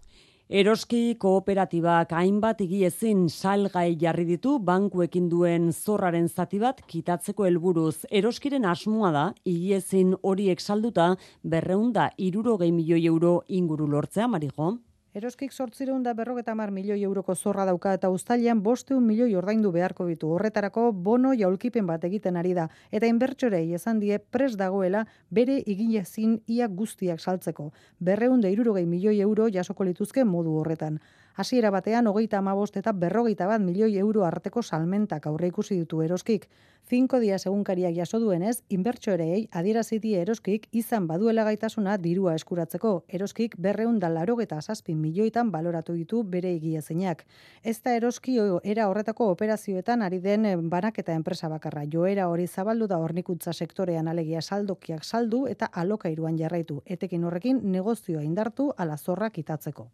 [0.48, 8.06] Eroski kooperatibak hainbat egiezin salgai jarri ditu bankuekin duen zorraren zati bat kitatzeko helburuz.
[8.08, 11.11] Eroskiren asmoa da, igiezin horiek salduta
[11.44, 14.78] berreunda irurogei milioi euro inguru lortzea, Marijo?
[15.16, 20.04] Eroskik sortzireun da berrogeta mar milioi euroko zorra dauka eta ustalian bosteun milioi ordaindu beharko
[20.04, 20.28] ditu.
[20.36, 22.66] Horretarako bono jaulkipen bat egiten ari da.
[22.92, 27.70] Eta inbertsorei esan die pres dagoela bere iginezin ia guztiak saltzeko.
[27.98, 31.00] Berreun da irurogei milioi euro jasoko lituzke modu horretan.
[31.38, 36.48] Hasiera batean hogeita amabost eta berrogeita bat milioi euro arteko salmentak aurre ikusi ditu eroskik.
[36.90, 42.90] Cinco dias egunkariak jaso duenez, inbertsoreei adieraziti eroskik izan baduela gaitasuna dirua eskuratzeko.
[43.18, 47.22] Eroskik berreun da larogeta zazpin milioitan baloratu ditu bere egia zeinak.
[47.62, 51.87] Ez da eroski era horretako operazioetan ari den banak eta enpresa bakarra.
[51.87, 56.83] Joera hori zabaldu da hornikutza sektorean alegia saldokiak saldu eta alokairuan jarraitu.
[56.85, 59.88] Etekin horrekin negozioa indartu ala zorrak itatzeko.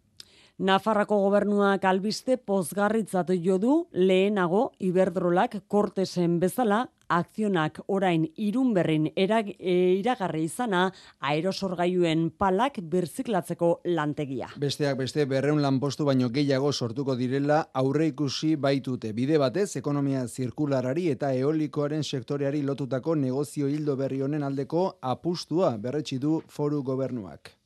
[0.62, 9.74] Nafarrako gobernuak albiste pozgarritzatu jo du lehenago Iberdrolak kortesen bezala akzionak orain irunberrin erag, e,
[9.98, 14.52] iragarri izana aerosorgailuen palak birziklatzeko lantegia.
[14.56, 19.12] Besteak beste berreun lanpostu baino gehiago sortuko direla aurre ikusi baitute.
[19.12, 26.22] Bide batez, ekonomia zirkularari eta eolikoaren sektoreari lotutako negozio hildo berri honen aldeko apustua berretsi
[26.22, 27.56] du foru gobernuak.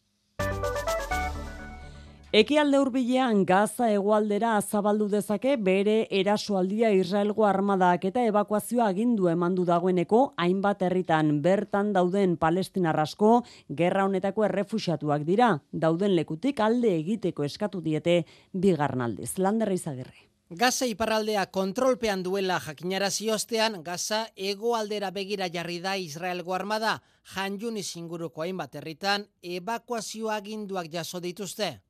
[2.29, 10.21] Ekialde hurbilean Gaza hegoaldera zabaldu dezake bere erasoaldia Israelgo armadak eta ebakuazioa agindu emandu dagoeneko
[10.37, 13.33] hainbat herritan bertan dauden palestinar asko
[13.81, 15.55] gerra honetako errefuxiatuak dira.
[15.73, 19.38] Dauden lekutik alde egiteko eskatu diete bigarnaldiz.
[19.38, 20.28] Landerra izagerre.
[20.50, 27.02] Gaza iparraldea kontrolpean duela jakinarazi ostean, Gaza hegoaldera begira jarri da Israelgo armada,
[27.34, 31.82] janjuni inguruko hainbat herritan ebakuazio aginduak jaso dituzte.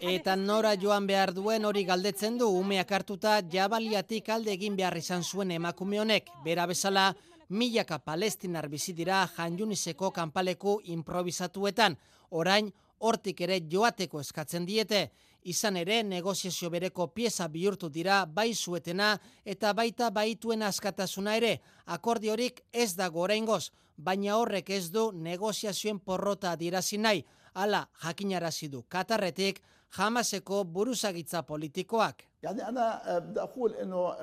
[0.00, 5.24] Eta nora joan behar duen hori galdetzen du umeak hartuta jabaliatik alde egin behar izan
[5.24, 7.12] zuen emakume honek, bera bezala
[7.48, 11.98] milaka palestinar bizitira janjuniseko kanpaleku improvisatuetan,
[12.30, 12.72] orain
[13.04, 15.08] hortik ere joateko eskatzen diete,
[15.44, 22.62] izan ere negoziazio bereko pieza bihurtu dira bai zuetena eta baita baituen askatasuna ere, akordiorik
[22.72, 29.60] ez dago oraingoz, baina horrek ez du negoziazioen porrota dirazi nahi, hala jakinarazi du Katarretik
[29.96, 32.24] jamaseko buruzagitza politikoak.
[32.43, 34.21] يعني انا بدي اقول انه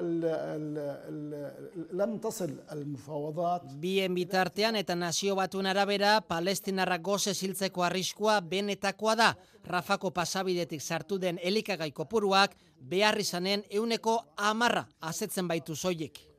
[1.92, 9.35] لم تصل المفاوضات bien bitartean eta nazio batuen arabera palestinarrak goze ziltzeko arriskua benetakoa da
[9.64, 16.29] Rafako pasabidetik sartu den elikagai kopuruak behar izanen euneko amarra azetzen baitu zoiek.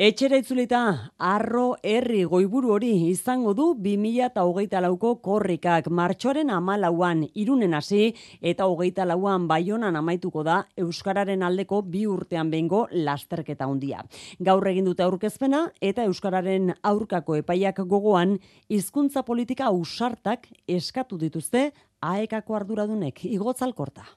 [0.00, 0.78] Etxera itzulita,
[1.20, 9.04] arro herri goiburu hori izango du 2008 lauko korrikak martxoaren amalauan irunen hasi eta hogeita
[9.04, 14.00] lauan baionan amaituko da Euskararen aldeko bi urtean bengo lasterketa handia.
[14.40, 18.38] Gaur egin dute aurkezpena eta Euskararen aurkako epaiak gogoan
[18.72, 21.68] hizkuntza politika usartak eskatu dituzte
[22.00, 24.08] aekako arduradunek igotzalkorta.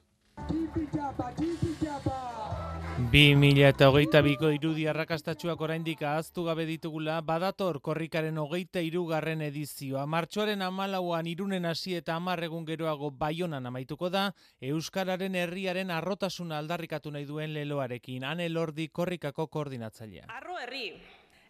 [3.16, 10.02] 2022ko irudi arrakastatxuak oraindik ahaztu gabe ditugula, badator korrikaren hogeita irugarren edizioa.
[10.04, 14.26] Martxoaren amalauan irunen hasi eta amarregun geroago baionan amaituko da,
[14.60, 18.26] Euskararen herriaren arrotasuna aldarrikatu nahi duen leloarekin.
[18.34, 20.26] Ane Lordi korrikako koordinatzailea.
[20.36, 20.92] Arro herri,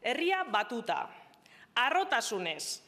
[0.07, 1.00] herria batuta,
[1.74, 2.79] arrotasunez,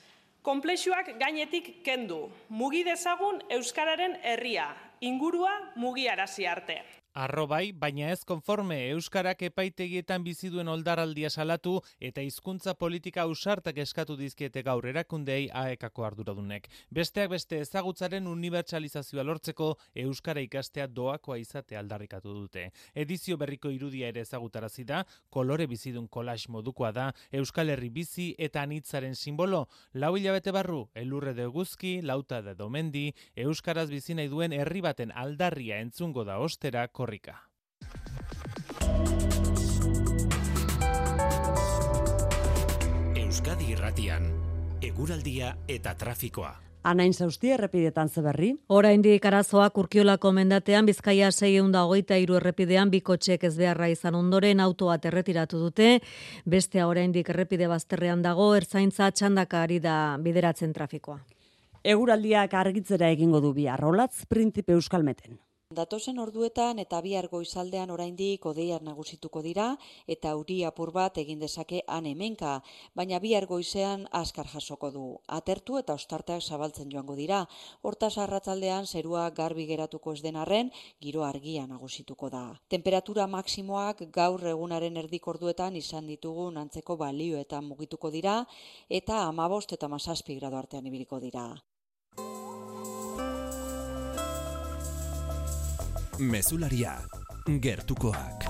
[0.46, 6.78] komplexuak gainetik kendu, mugi dezagun Euskararen herria, ingurua mugiarazi arte.
[7.14, 14.14] Arrobai, baina ez konforme Euskarak epaitegietan bizi duen oldaraldia salatu eta hizkuntza politika ausartak eskatu
[14.16, 16.68] dizkiete gaur erakundei aekako arduradunek.
[16.94, 19.72] Besteak beste ezagutzaren unibertsalizazioa lortzeko
[20.04, 22.68] Euskara ikastea doakoa izate aldarrikatu dute.
[22.94, 28.62] Edizio berriko irudia ere ezagutarazi da, kolore bizidun kolax modukoa da, Euskal Herri bizi eta
[28.62, 34.52] anitzaren simbolo, lau hilabete barru, elurre de guzki, lauta de domendi, Euskaraz bizi nahi duen
[34.52, 37.36] herri baten aldarria entzungo da ostera korrika.
[43.14, 44.32] Euskadi Irratian,
[44.82, 46.56] eguraldia eta trafikoa.
[46.88, 48.52] Anain zauzti errepidetan zeberri.
[48.72, 55.88] Oraindik arazoak urkiolako mendatean Bizkaia 623 errepidean bikotxek ez beharra izan ondoren autoa erretiratu dute.
[56.46, 61.20] Bestea oraindik errepide bazterrean dago ertzaintza txandaka ari da bideratzen trafikoa.
[61.84, 65.38] Eguraldiak argitzera egingo du bihar, rolatz printipe euskalmeten.
[65.76, 69.66] Datozen orduetan eta bihar goizaldean oraindik odeiak nagusituko dira
[70.14, 72.52] eta euri apur bat egin dezake han hemenka,
[73.00, 75.04] baina bihar goizean askar jasoko du.
[75.40, 77.42] Atertu eta ostarteak zabaltzen joango dira.
[77.82, 80.72] Hortaz arratzaldean zerua garbi geratuko ez denarren,
[81.04, 82.44] giro argia nagusituko da.
[82.76, 88.44] Temperatura maksimoak gaur egunaren erdik orduetan izan ditugu antzeko balioetan mugituko dira
[88.88, 91.50] eta amabost eta masazpi grado artean ibiliko dira.
[96.18, 96.98] Mezularia,
[97.60, 98.44] gertukoak.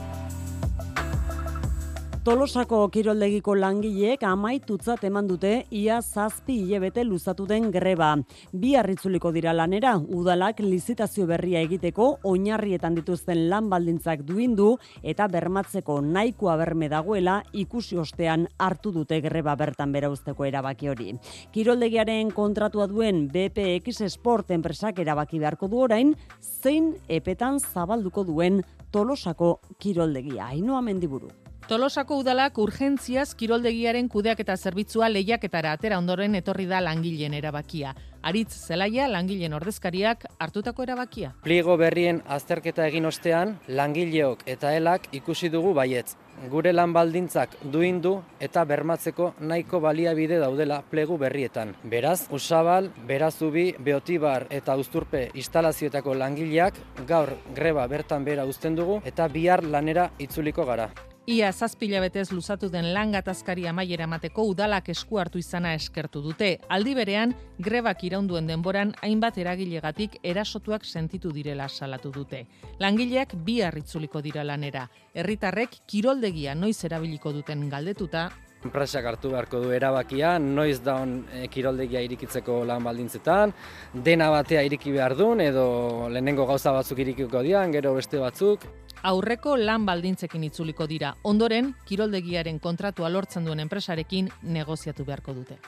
[2.26, 8.08] Tolosako kiroldegiko langileek amaitutzat eman dute ia zazpi hilebete luzatu den greba.
[8.52, 16.00] Bi harritzuliko dira lanera, udalak lizitazio berria egiteko oinarrietan dituzten lan baldintzak duindu eta bermatzeko
[16.02, 21.14] nahikoa berme dagoela ikusi ostean hartu dute greba bertan bera usteko erabaki hori.
[21.54, 29.60] Kiroldegiaren kontratua duen BPX Sport enpresak erabaki beharko du orain, zein epetan zabalduko duen Tolosako
[29.78, 30.48] kiroldegia.
[30.48, 31.47] Ainoa mendiburu.
[31.68, 37.90] Tolosako udalak urgentziaz kiroldegiaren kudeak eta zerbitzua lehiaketara atera ondoren etorri da langileen erabakia.
[38.24, 41.34] Aritz zelaia langileen ordezkariak hartutako erabakia.
[41.44, 46.14] Pliego berrien azterketa egin ostean, langileok eta helak ikusi dugu baietz.
[46.48, 51.74] Gure lan baldintzak duindu eta bermatzeko nahiko baliabide daudela plegu berrietan.
[51.84, 56.80] Beraz, Usabal, Berazubi, Beotibar eta Uzturpe instalazioetako langileak
[57.12, 60.88] gaur greba bertan bera uzten dugu eta bihar lanera itzuliko gara.
[61.28, 66.48] Ia zazpila betez luzatu den lan gatazkari amaiera emateko udalak esku hartu izana eskertu dute.
[66.72, 72.46] Aldi berean, grebak iraunduen denboran hainbat eragilegatik erasotuak sentitu direla salatu dute.
[72.80, 74.86] Langileak bi harritzuliko dira lanera.
[75.12, 78.30] Herritarrek kiroldegia noiz erabiliko duten galdetuta,
[78.66, 83.54] Enpresak hartu beharko du erabakia, noiz daun e, kiroldegia irikitzeko lan baldintzetan,
[83.94, 88.66] dena batea iriki behar duen, edo lehenengo gauza batzuk irikiko dian, gero beste batzuk.
[89.06, 95.60] Aurreko lan baldintzekin itzuliko dira, ondoren kiroldegiaren kontratua lortzen duen enpresarekin negoziatu beharko dute.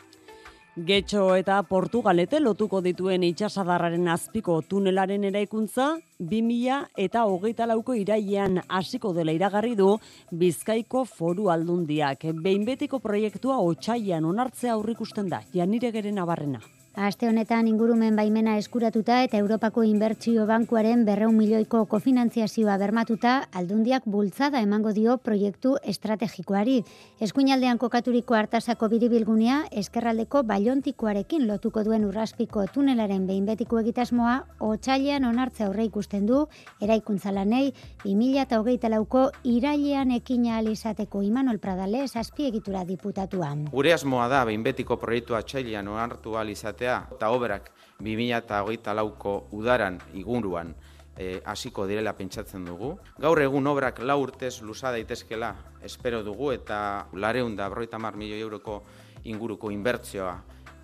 [0.81, 5.91] Getxo eta Portugalete lotuko dituen itxasadarraren azpiko tunelaren eraikuntza,
[6.33, 9.91] 2000 eta hogeita lauko irailean hasiko dela iragarri du
[10.33, 12.31] Bizkaiko foru aldundiak.
[12.33, 16.63] Behinbetiko proiektua otxaian onartzea aurrikusten da, janire geren abarrena.
[16.99, 24.59] Aste honetan ingurumen baimena eskuratuta eta Europako Inbertsio Bankuaren berreun milioiko kofinantziazioa bermatuta, aldundiak bultzada
[24.59, 26.83] emango dio proiektu estrategikoari.
[27.23, 35.69] Eskuinaldean kokaturiko hartasako biribilgunea, eskerraldeko baiontikoarekin lotuko duen urraspiko tunelaren behin betiko egitasmoa, otxailean onartza
[35.69, 36.43] aurre ikusten du,
[36.83, 37.71] eraikuntza lanei,
[38.03, 42.03] 2000 eta hogeita lauko irailean ekina alizateko Imanol Pradale,
[42.51, 43.69] egitura diputatuan.
[43.71, 46.35] Gure asmoa da, behin betiko proiektua txailean onartu
[46.81, 50.75] alizatea, eta obrak 2008 lauko udaran iguruan
[51.17, 52.99] eh, hasiko direla pentsatzen dugu.
[53.19, 58.41] Gaur egun obrak lau urtez luza daitezkela espero dugu eta lareun da broita mar milioi
[58.41, 58.83] euroko
[59.25, 60.41] inguruko inbertzioa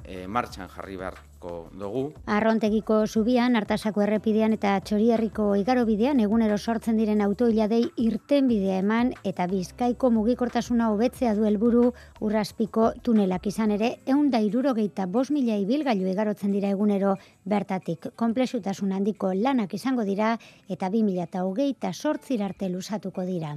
[0.07, 2.03] e, martxan jarri beharko dugu.
[2.31, 9.49] Arrontegiko zubian, hartasako errepidean eta txorierriko igarobidean egunero sortzen diren autoiladei irten bidea eman eta
[9.51, 11.89] bizkaiko mugikortasuna hobetzea du helburu
[12.21, 18.13] urraspiko tunelak izan ere, eun da irurogeita bos mila ibilgailu igarotzen dira egunero bertatik.
[18.17, 20.37] Komplexutasun handiko lanak izango dira
[20.69, 23.55] eta bi mila eta hogeita sortzirarte lusatuko dira.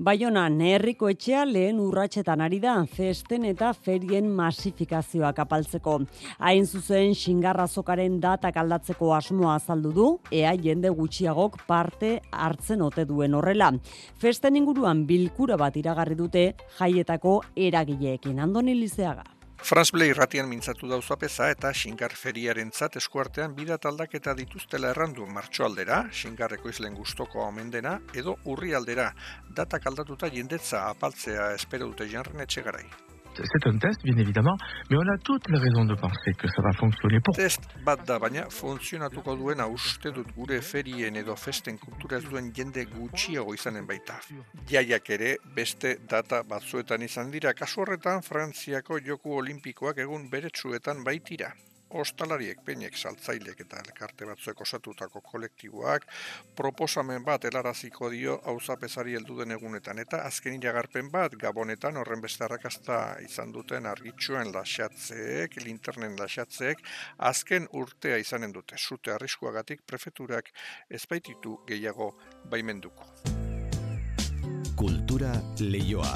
[0.00, 5.98] Baionan, herriko etxea lehen urratxetan ari da, festen eta ferien masifikazioak apaltzeko.
[6.40, 13.36] Hain zuzen, xingarrazokaren datak aldatzeko asmoa azaldu du, ea jende gutxiagok parte hartzen ote duen
[13.36, 13.68] horrela.
[14.16, 18.40] Festen inguruan bilkura bat iragarri dute jaietako eragileekin.
[18.40, 19.41] Andoni Lizeaga.
[19.62, 25.64] Franz Blei ratian mintzatu dauzapeza eta xingar feriaren zat eskuartean bidat aldaketa dituztela errandu martxo
[25.68, 29.12] aldera, xingarreko izlen gustoko omendena, edo urri aldera,
[29.62, 33.11] datak aldatuta jendetza apaltzea espero dute janren etxegarai.
[33.36, 34.56] C'est un test, bien évidemment,
[34.90, 37.20] mais on a toutes les raisons de penser que ça va fonctionner.
[37.20, 37.34] Pour...
[37.36, 42.84] Test bat da, baina funtzionatuko duena uste dut gure ferien edo festen kultura duen jende
[42.92, 44.20] gutxiago izanen baita.
[44.70, 51.52] Jaiak ere beste data batzuetan izan dira, kasu horretan Frantziako joku olimpikoak egun beretsuetan baitira
[52.00, 56.06] ostalariek, peinek, saltzaileek eta elkarte batzuek osatutako kolektiboak
[56.56, 62.44] proposamen bat helaraziko dio auzapezari heldu den egunetan eta azken iragarpen bat gabonetan horren beste
[62.46, 66.82] arrakasta izan duten argitsuen lasatzeek, linternen lasatzeek,
[67.18, 70.52] azken urtea izanen dute, zute arriskuagatik prefeturak
[70.90, 72.12] ezbaititu gehiago
[72.50, 73.08] baimenduko.
[74.76, 76.14] Kultura leioa.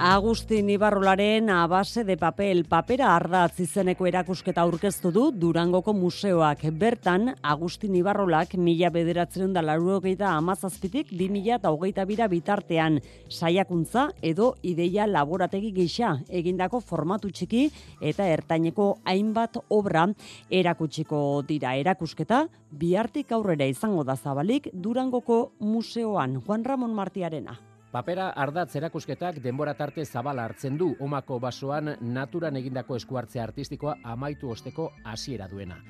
[0.00, 6.60] Agustin Ibarrolaren abase de papel papera ardatz izeneko erakusketa aurkeztu du Durangoko museoak.
[6.70, 14.12] Bertan, Agustin Ibarrolak mila bederatzen da larurogeita amazazpitik bi mila eta hogeita bira bitartean saiakuntza
[14.22, 17.64] edo ideia laborategi gisa egindako formatu txiki
[18.00, 20.06] eta ertaineko hainbat obra
[20.48, 27.67] erakutsiko dira erakusketa bihartik aurrera izango da zabalik Durangoko museoan Juan Ramon Martiarena.
[27.98, 34.52] Papera ardatz erakusketak denbora tarte zabala hartzen du omako basoan naturan egindako eskuartze artistikoa amaitu
[34.54, 35.80] osteko hasiera duena.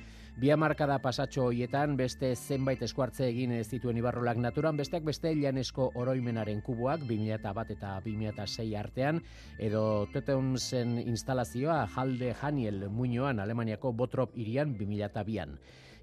[0.40, 5.90] Bi hamarkada pasatxo hoietan beste zenbait eskuartze egin ez dituen ibarrolak naturan, besteak beste janesko
[6.00, 9.20] oroimenaren kuboak 2000 bat eta 2006 artean,
[9.58, 9.82] edo
[10.14, 15.58] teteun zen instalazioa Jalde Janiel Muñoan Alemaniako Botrop irian 2002an.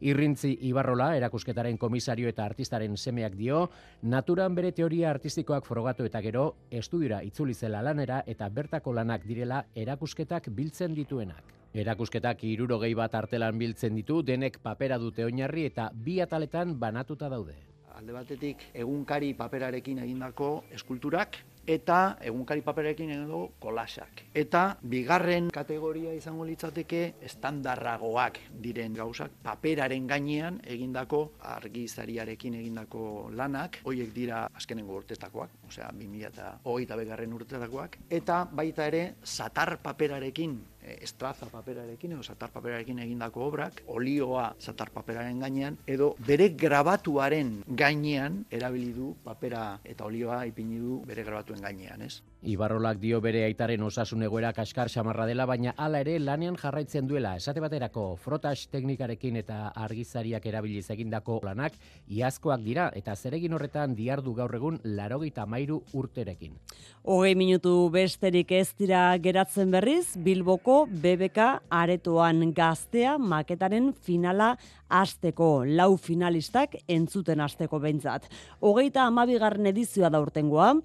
[0.06, 3.64] Irrintzi Ibarrola, erakusketaren komisario eta artistaren semeak dio,
[4.06, 9.64] naturan bere teoria artistikoak frogatu eta gero, estudiora itzuli zela lanera eta bertako lanak direla
[9.74, 11.50] erakusketak biltzen dituenak.
[11.74, 17.58] Erakusketak irurogei bat artelan biltzen ditu, denek papera dute oinarri eta bi ataletan banatuta daude.
[17.98, 24.24] Alde batetik egunkari paperarekin egindako eskulturak, eta egunkari paperekin edo kolasak.
[24.38, 31.24] Eta bigarren kategoria izango litzateke estandarragoak diren gauzak paperaren gainean egindako
[31.56, 39.78] argizariarekin egindako lanak, hoiek dira azkenengo urtetakoak, osea 2008 begarren urtetakoak, eta baita ere satar
[39.84, 40.58] paperarekin
[41.02, 48.44] estraza paperarekin edo satar paperarekin egindako obrak, olioa satar paperaren gainean, edo bere grabatuaren gainean
[48.52, 52.22] erabili du papera eta olioa ipini du bere grabatuen gainean, ez?
[52.46, 57.32] Ibarrolak dio bere aitaren osasun egoera kaskar xamarra dela, baina hala ere lanean jarraitzen duela.
[57.40, 61.74] Esate baterako frotas teknikarekin eta argizariak erabiliz egindako lanak
[62.06, 66.54] iazkoak dira eta zeregin horretan diardu gaur egun larogita mairu urterekin.
[67.02, 74.52] Hogei minutu besterik ez dira geratzen berriz, Bilboko BBK aretoan gaztea maketaren finala
[74.90, 78.30] asteko lau finalistak entzuten asteko behintzat.
[78.62, 80.76] Hogeita amabigarren edizioa da urtengoa,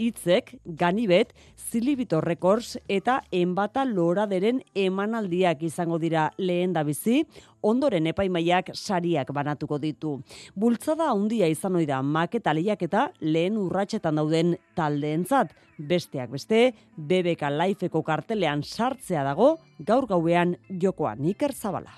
[0.00, 7.20] hitzek ganibet Zilibito Records eta Enbata Loraderen emanaldiak izango dira lehen da bizi,
[7.62, 10.16] ondoren epaimaiak sariak banatuko ditu.
[10.56, 15.52] Bultzada handia izan ohi da maketa eta lehen urratsetan dauden taldeentzat.
[15.78, 21.92] Besteak beste, BBK Lifeko kartelean sartzea dago gaur gauean jokoan Iker Zabala.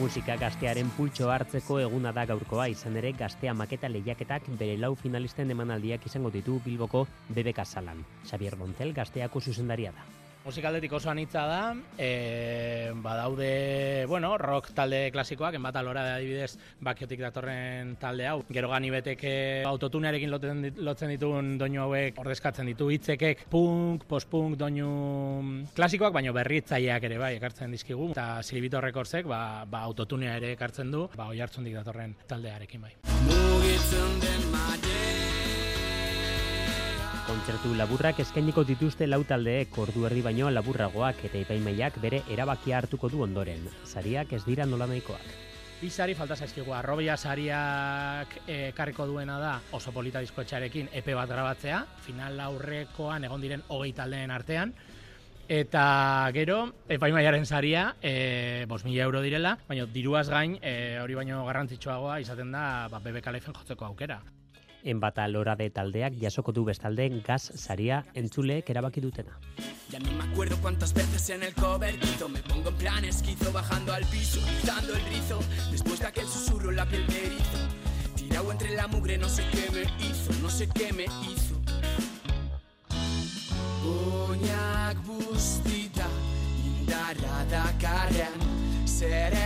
[0.00, 5.52] Musika gaztearen pultxo hartzeko eguna da gaurkoa izan ere gaztea maketa lehiaketak bere lau finalisten
[5.52, 8.00] emanaldiak izango ditu Bilboko BBK salan.
[8.24, 10.08] Xavier Montel gazteako zuzendaria da
[10.44, 17.20] musikaldetik oso anitza da, e, badaude, bueno, rock talde klasikoak, enbat alora da adibidez bakiotik
[17.20, 18.40] datorren talde hau.
[18.48, 19.34] Gero gani beteke
[19.68, 24.90] autotunearekin lotzen, lotzen dituen doinu hauek ordezkatzen ditu hitzekek punk, post-punk doinu
[25.76, 28.10] klasikoak, baino berritzaileak ere bai, ekartzen dizkigu.
[28.16, 32.96] Eta Silibito Rekordsek, ba, ba autotunea ere ekartzen du, ba oi hartzundik datorren taldearekin bai.
[33.28, 34.50] Mugitzen den
[37.30, 43.06] Kontzertu laburrak eskainiko dituzte lau taldeek ordu erdi baino laburragoak eta epaimaiak bere erabakia hartuko
[43.12, 43.68] du ondoren.
[43.86, 45.28] Sariak ez dira nola nahikoak.
[45.78, 51.84] Bi sari falta zaizkigu, arrobia sariak ekarriko duena da oso polita diskoetxarekin epe bat grabatzea,
[52.02, 54.74] final aurrekoan egon diren hogei taldeen artean,
[55.50, 56.60] Eta gero,
[56.94, 62.54] epaimaiaren saria, e, bos mila euro direla, baina diruaz gain, e, hori baino garrantzitsuagoa izaten
[62.54, 64.20] da ba, BBK Lifen jotzeko aukera.
[64.82, 69.38] Enbata lora de taldeak jasoko du bestalde gaz saria entzuleek erabaki dutena.
[69.90, 73.92] Ya no me acuerdo cuántas veces en el cobertizo Me pongo en plan esquizo bajando
[73.92, 75.40] al piso Rizando el rizo.
[75.72, 77.58] Después de aquel susurro la piel me erizo
[78.14, 81.60] Tirado entre la mugre no sé qué me hizo No sé qué me hizo.
[83.84, 86.06] Oinak bustita
[86.64, 89.39] indarra dakarren Zer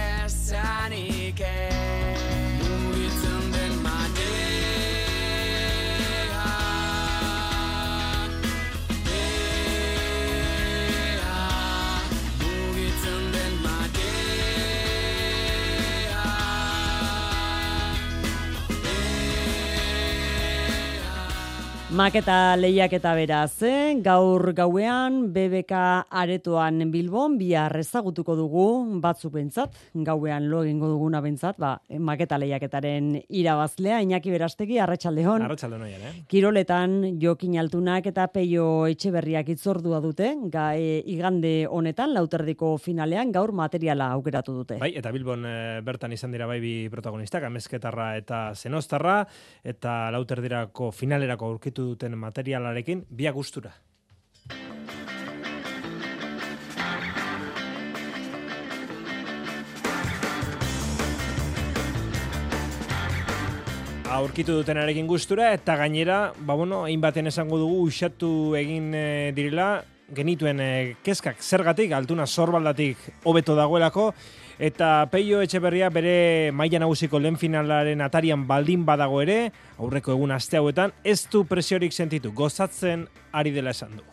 [21.95, 23.95] Maketa lehiak eta beraz, eh?
[24.03, 25.79] gaur gauean BBK
[26.11, 28.65] aretoan Bilbon bihar ezagutuko dugu
[28.99, 35.45] batzuk bentzat, gauean lo egingo duguna bentzat, ba, maketa lehiaketaren irabazlea, Iñaki Berastegi, Arratsaldeon.
[35.47, 36.25] Arratsaldeon oian, eh?
[36.27, 43.55] Kiroletan Jokin Altunak eta Peio Etxeberriak itzordua dute, ga, e, igande honetan, lauterdiko finalean, gaur
[43.55, 44.81] materiala aukeratu dute.
[44.83, 45.55] Bai, eta Bilbon e,
[45.87, 49.21] bertan izan dira bai bi protagonistak, amezketarra eta zenostarra,
[49.63, 53.75] eta lauterdirako finalerako aurkitu duten materialarekin, biak gustura.
[64.15, 69.83] aurkitu dutenarekin gustura eta gainera, ba bueno, hainbaten esango dugu usatu egin e, direla
[70.15, 70.71] genituen e,
[71.03, 74.13] kezkak zergatik altuna sorbaldatik hobeto dagoelako
[74.59, 80.59] eta Peio Etxeberria bere maila nagusiko lehen finalaren atarian baldin badago ere, aurreko egun aste
[80.59, 84.05] hauetan ez du presiorik sentitu, gozatzen ari dela esan du.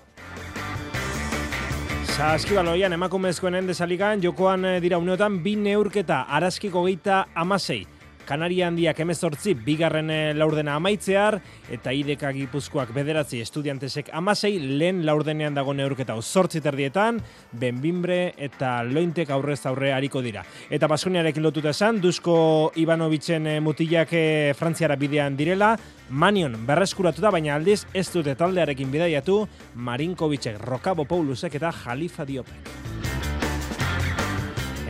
[2.11, 7.85] Saskibaloian emakumezkoen endesaligan, jokoan eh, dira uneotan bi neurketa arazkiko geita amasei.
[8.27, 11.39] Kanaria handiak emezortzi bigarren eh, laurdena amaitzear,
[11.71, 17.19] eta ideka gipuzkoak bederatzi estudiantesek amasei lehen laurdenean dago neurketa zortzi terdietan,
[17.51, 20.43] benbimbre eta lointek aurrez aurre hariko dira.
[20.69, 25.75] Eta Baskoniarekin lotuta esan, Dusko Ivanovitzen eh, mutilak eh, Frantziara bidean direla,
[26.11, 29.45] Manion berreskuratuta baina aldiz ez dute taldearekin bidaiatu,
[29.75, 33.30] Marinkovicek, Rokabo Paulusek eta Jalifa Diopek.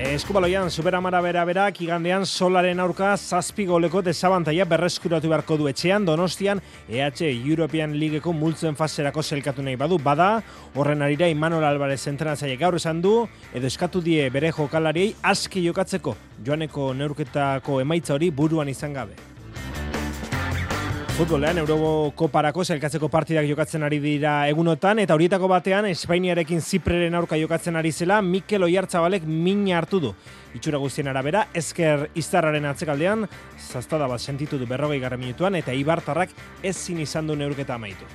[0.02, 6.60] Eskubaloian, superamara bera berak, igandean solaren aurka zazpi goleko desabantaia berreskuratu beharko du etxean, donostian
[6.90, 10.42] EH European Leagueko multzen faserako selkatu nahi badu, bada,
[10.74, 16.18] horren arira Imanol Alvarez entrenatzaile gaur esan du, edo eskatu die bere jokalariei aski jokatzeko
[16.44, 19.31] joaneko neurketako emaitza hori buruan izan gabe.
[21.22, 27.78] Futbolean, Eurokoparako zelkatzeko partidak jokatzen ari dira egunotan, eta horietako batean, Espainiarekin Zipreren aurka jokatzen
[27.78, 30.12] ari zela, Mikel Oiartzabalek min hartu du.
[30.58, 33.28] Itxura guztien arabera, ezker iztarraren atzekaldean,
[33.62, 38.10] zaztada bat sentitu du berrogei garra minutuan, eta Ibartarrak ezin izan du neurketa amaitu.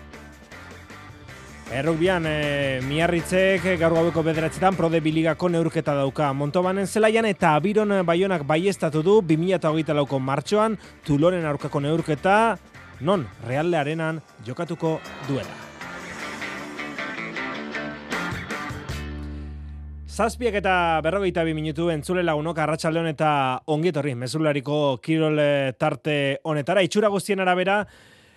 [1.70, 8.44] Errukbian, e, miarritzek gaur gaueko bederatzetan prode biligako neurketa dauka Montobanen zelaian eta Abiron Baionak
[8.46, 12.36] baiestatu du 2008 lauko martxoan Tuloren aurkako neurketa
[13.00, 15.66] non Realde Arenan jokatuko duela.
[20.16, 23.30] Zazpiak eta berrogeita bi minutu entzule lagunok arratsaldeon eta
[23.68, 26.80] ongietorri mezulariko kirol eh, tarte honetara.
[26.86, 27.82] Itxura guztien arabera,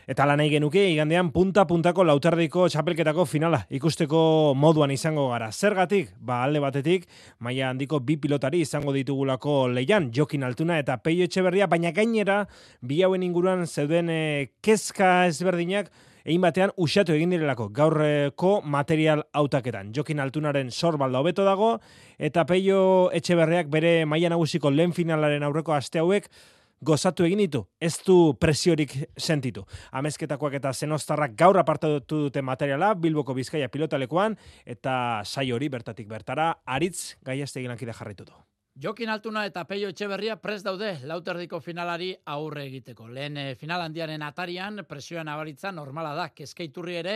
[0.09, 5.51] Eta lan nahi genuke, igandean punta-puntako lautardiko txapelketako finala ikusteko moduan izango gara.
[5.53, 7.05] Zergatik, ba alde batetik,
[7.45, 12.39] maia handiko bi pilotari izango ditugulako leian, Jokin Altuna eta Peio Etxeberria, baina gainera,
[12.81, 14.19] bi hauen inguruan zeuden e,
[14.65, 15.93] kezka ezberdinak,
[16.25, 19.93] egin batean usatu egin direlako gaurreko material hautaketan.
[19.93, 21.75] Jokin Altunaren sorbalda hobeto dago,
[22.17, 26.33] eta Peio Etxeberriak bere maia nagusiko lehen finalaren aurreko aste hauek,
[26.81, 29.65] gozatu egin ditu, ez du presiorik sentitu.
[29.91, 36.53] Amezketakoak eta zenostarrak gaur apartatu dute materiala, Bilboko Bizkaia pilotalekuan, eta sai hori bertatik bertara,
[36.65, 38.37] aritz gaiazte egilankide jarritu du.
[38.79, 43.09] Jokin Altuna eta Peio Etxeberria prest daude lauterdiko finalari aurre egiteko.
[43.11, 47.15] Lehen eh, final handiaren atarian presioan abalitza normala da, kezkeiturri ere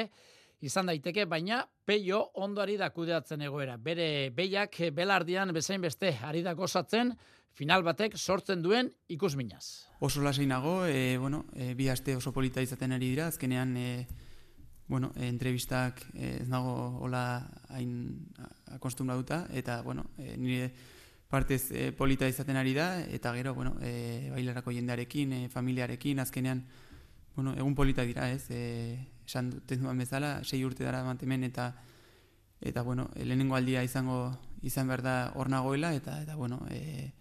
[0.64, 3.76] izan daiteke, baina Peio ondoari da kudeatzen egoera.
[3.78, 7.12] Bere behiak belardian bezain beste ari da gozatzen,
[7.54, 9.90] final batek sortzen duen ikusminaz.
[10.00, 14.08] Oso lasainago, e, bueno, e, bi aste oso polita izaten ari dira, azkenean e,
[14.88, 17.94] bueno, e, entrevistak e, ez nago hola hain
[18.74, 20.72] akostumbratuta eta bueno, e, nire
[21.30, 26.66] partez e, polita izaten ari da eta gero, bueno, e, bailarako jendearekin, e, familiarekin, azkenean
[27.36, 28.48] bueno, egun polita dira, ez?
[28.50, 31.74] E, esan duten duan bezala, sei urte dara mantemen eta
[32.62, 37.12] eta bueno, lehenengo aldia izango izan behar da hor nagoela eta eta bueno, e,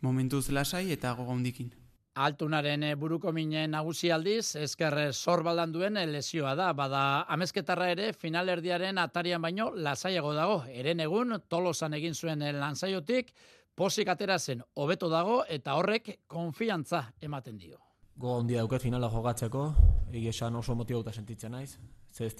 [0.00, 1.72] momentuz lasai eta gogo hundikin.
[2.16, 8.98] Altunaren eh, buruko minen nagusi aldiz, ezker sorbaldan duen lesioa da, bada amezketarra ere finalerdiaren
[8.98, 10.62] atarian baino lasaiago dago.
[10.72, 13.34] Eren egun, tolosan egin zuen lanzaiotik,
[13.76, 17.85] posik atera zen hobeto dago eta horrek konfiantza ematen dio.
[18.16, 19.62] Go handia dauket finala jogatzeko,
[20.08, 21.76] egia esan oso motibauta sentitzen naiz.
[22.10, 22.30] Ze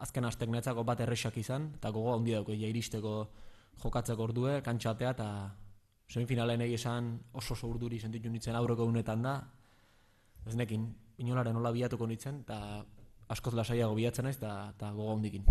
[0.00, 3.14] azken astek netzako bat erresak izan, eta gogo handia dauket ja iristeko
[3.82, 5.28] jokatzeko ordue, kantxatea eta
[6.08, 9.34] semifinalen egi esan oso oso urduri sentitu nintzen aurreko unetan da,
[10.46, 10.86] ez nekin,
[11.18, 12.84] inolaren nola biatuko nintzen, eta
[13.28, 15.44] askoz lasaiago biatzen naiz, eta gogo handikin.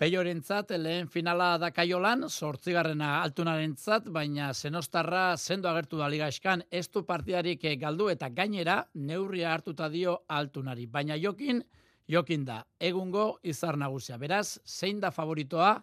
[0.00, 7.02] Peiorentzat lehen finala da kaiolan, sortzigarrena altunarentzat, baina zenostarra sendo agertu da ligaiskan, ez du
[7.04, 10.86] partidarik galdu eta gainera neurria hartuta dio altunari.
[10.86, 11.60] Baina jokin,
[12.08, 14.16] jokin da, egungo izar nagusia.
[14.16, 15.74] Beraz, zein da favoritoa,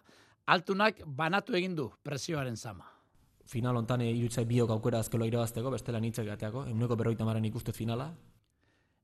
[0.46, 2.90] altunak banatu egin du presioaren zama
[3.48, 8.10] final hontan irutzai biok aukera azkelo irabazteko, bestela nitzek gateako, eguneko berroita maren ikuste finala.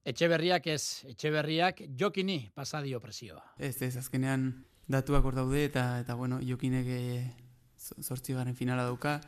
[0.04, 3.40] Etxeberriak ez, etxeberriak jokini pasadio presioa.
[3.56, 4.50] Ez, ez, azkenean
[4.88, 7.00] datuak hor daude eta, eta bueno, jokinek e,
[8.02, 9.20] zortzi garen finala dauka.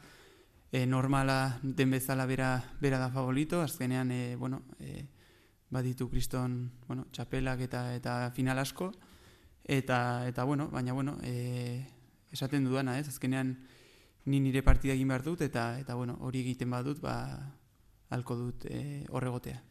[0.72, 5.06] E, normala den bezala bera, bera da favorito, azkenean, e, bueno, e,
[5.70, 8.92] baditu kriston, bueno, txapelak eta eta final asko.
[9.64, 11.86] Eta, eta bueno, baina, bueno, e,
[12.32, 13.56] esaten dudana, ez, azkenean,
[14.26, 17.16] ni nire partida egin behar dut, eta, eta bueno, hori egiten badut, ba,
[18.10, 19.62] alko dut e, horregotea.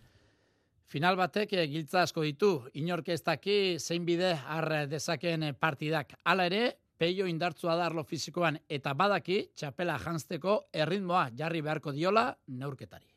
[0.85, 6.13] Final batek e, giltza asko ditu, inork ez daki zein bide har dezakeen eh, partidak.
[6.23, 6.61] Hala ere,
[6.97, 13.09] peio indartzua da arlo fizikoan eta badaki txapela jantzteko erritmoa jarri beharko diola neurketari.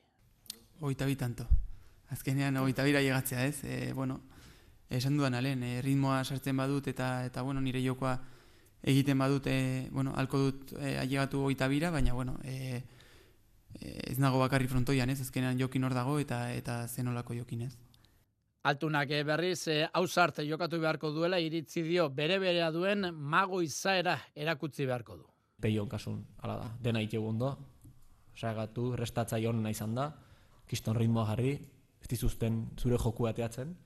[0.80, 1.46] Oita bitanto.
[2.08, 3.62] Azkenean oita bira llegatzea ez.
[3.64, 4.22] E, bueno,
[4.88, 8.16] esan duan alen, erritmoa sartzen badut eta, eta bueno, nire jokoa
[8.82, 12.82] egiten badute, bueno, alko dut e, ailegatu oita bira, baina, bueno, e,
[13.80, 17.76] ez nago bakarri frontoian, ez, azkenean jokin hor dago eta eta zenolako jokin ez.
[18.68, 24.86] Altunak berriz, hau e, jokatu beharko duela, iritzi dio bere berea duen mago izaera erakutzi
[24.86, 25.26] beharko du.
[25.60, 27.56] Peion kasun, ala da, dena ike gundo,
[28.36, 30.12] sagatu, restatza joan nahi da,
[30.66, 31.54] kiston ritmoa jarri,
[32.02, 33.76] ez dizuzten zure joku bateatzen,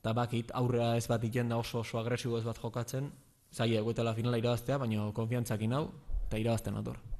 [0.00, 3.10] eta bakit aurrea ez bat iken da oso oso agresibo ez bat jokatzen,
[3.52, 5.90] zaila egoetela finala irabaztea, baina konfiantzakin hau,
[6.26, 7.11] eta irabazten ator.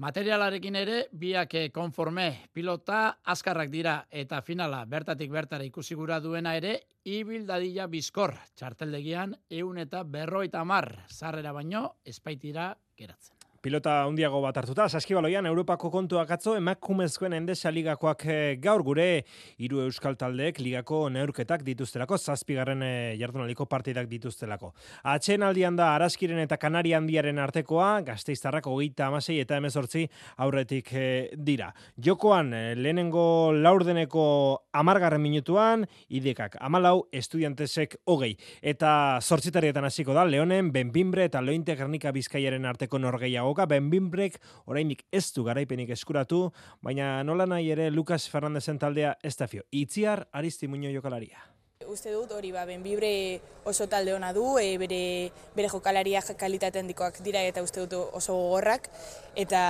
[0.00, 3.00] Materialarekin ere, biak konforme pilota
[3.34, 6.72] azkarrak dira eta finala bertatik bertara ikusi gura duena ere,
[7.04, 11.84] ibil dadila bizkor, txarteldegian, eun eta berroita mar, zarrera baino,
[12.14, 13.39] espaitira geratzen.
[13.60, 19.26] Pilota handiago bat hartuta, saskibaloian Europako kontuak atzo emakumezkoen endesa ligakoak eh, gaur gure
[19.60, 24.70] hiru euskal taldeek ligako neurketak dituztelako, zazpigarren eh, jardunaliko partidak dituztelako.
[25.12, 30.06] Atxen aldian da Araskiren eta Kanari handiaren artekoa, gazteiztarrak hogeita amasei eta emezortzi
[30.40, 31.68] aurretik eh, dira.
[32.00, 34.24] Jokoan, lehenengo laurdeneko
[34.72, 38.32] amargarren minutuan, idekak amalau, estudiantesek hogei.
[38.62, 44.38] Eta zortzitarietan hasiko da, Leonen, Benbimbre eta Lointe Gernika Bizkaiaren arteko norgeia Oka Benbinbrek
[44.70, 46.50] orainik ez du garaipenik eskuratu,
[46.86, 49.64] baina nola nahi ere Lucas Fernandezen taldea ez da fio.
[49.70, 51.42] Itziar Aristi Muño jokalaria.
[51.90, 57.18] Uste dut hori ba, Benbibre oso talde ona du, e, bere, bere jokalaria kalitatean dikoak
[57.26, 58.86] dira eta uste dut oso gogorrak
[59.34, 59.62] eta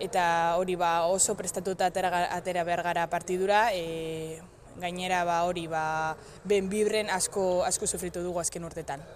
[0.00, 0.24] eta
[0.58, 4.40] hori ba, oso prestatuta atera, atera behar gara partidura, e,
[4.80, 9.06] gainera ba, hori ba, Benbibren asko, asko sufritu dugu azken urtetan.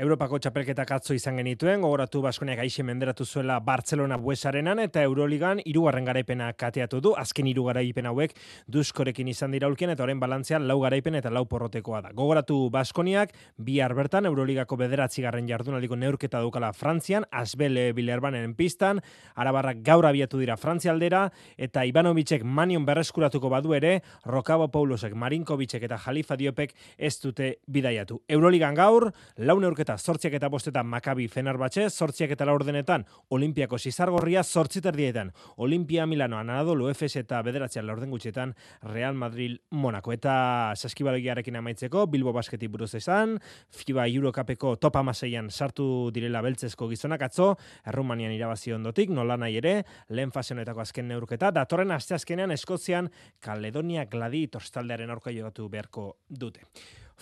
[0.00, 6.06] Europako txapelketak atzo izan genituen, gogoratu Baskoniak aixe menderatu zuela Barcelona buesarenan eta Euroligan irugarren
[6.08, 8.32] garaipena kateatu du, azken iru garaipen hauek
[8.72, 12.12] duzkorekin izan dira ulkien eta horren balantzean lau garaipen eta lau porrotekoa da.
[12.16, 19.02] Gogoratu Baskoniak, bi bertan Euroligako bederatzi garren jardunaliko neurketa dukala Frantzian, Asbel Bilerbanen pistan,
[19.34, 26.00] Arabarrak gaur abiatu dira Frantzialdera, eta Ivanovicek manion berreskuratuko badu ere, Rokabo Paulosek, Marinkovicek eta
[26.00, 28.22] Jalifa Diopek ez dute bidaiatu.
[28.26, 33.04] Euroligan gaur, lau neurketa eta sortziak eta bostetan Makabi Fenerbahce, sortziak eta laurdenetan
[33.34, 40.12] Olimpiako Sizargorria, sortziterdietan Olimpia Milano, Anadolu Efes eta bederatzean laurden gutxetan Real Madrid Monaco.
[40.14, 43.36] Eta saskibalogiarekin amaitzeko, Bilbo Basketi buruz esan,
[43.70, 47.52] FIBA Eurocapeko topa maseian sartu direla beltzezko gizonak atzo,
[47.86, 49.76] Errumanian irabazi ondotik, nola nahi ere,
[50.10, 53.10] lehen fasionetako azken neurketa, datorren aste azkenean Eskozian
[53.42, 56.68] Kaledonia Gladi torstaldearen aurka jogatu beharko dute.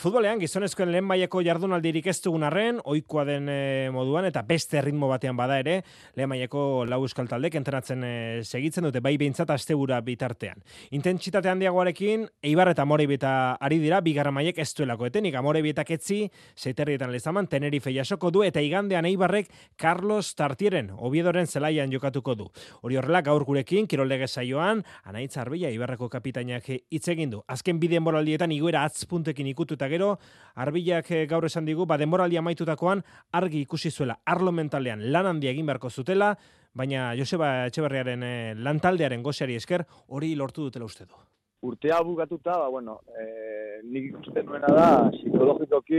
[0.00, 3.56] Futbolean, gizonezkoen lehen mailako jardunaldirik ez dugun arren, oikoa den e,
[3.92, 5.74] moduan, eta beste ritmo batean bada ere,
[6.16, 10.62] lehen mailako lau euskal taldek entrenatzen e, segitzen dute, bai behintzat astebura bitartean.
[10.96, 16.22] Intentsitate handiagoarekin, Eibar eta Morebita ari dira, bigarra mailek ez duelako etenik, Amorebietak etzi,
[16.56, 22.48] zeiterrietan lezaman, Tenerife jasoko du, eta igandean Eibarrek Carlos Tartieren, obiedoren zelaian jokatuko du.
[22.80, 27.44] Hori horrela, gaur gurekin, kiroldege saioan, anaitz arbila, Eibarreko kapitainak hitz egin du.
[27.52, 30.14] Azken bideen moraldietan, igoera atzpuntekin ikututa gero,
[30.54, 35.50] arbilak eh, gaur esan digu, ba denboraldia amaitutakoan argi ikusi zuela arlo mentalean lan handia
[35.50, 36.34] egin beharko zutela,
[36.74, 41.18] baina Joseba Etxeberriaren eh, lantaldearen goxari esker hori lortu dutela uste du.
[41.60, 45.98] Urtea bukatuta, ba, bueno, e, nik ikusten nuena da, psikologikoki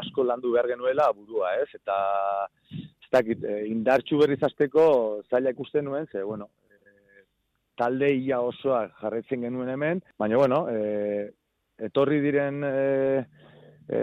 [0.00, 1.68] asko landu behar genuela burua, ez?
[1.78, 1.98] Eta,
[2.74, 4.86] ez dakit, e, indartxu berriz azteko
[5.30, 7.22] zaila ikusten nuen, ze, bueno, e,
[7.78, 11.30] talde ia osoa jarretzen genuen hemen, baina, bueno, e,
[11.86, 12.74] etorri diren e,
[13.88, 14.00] e,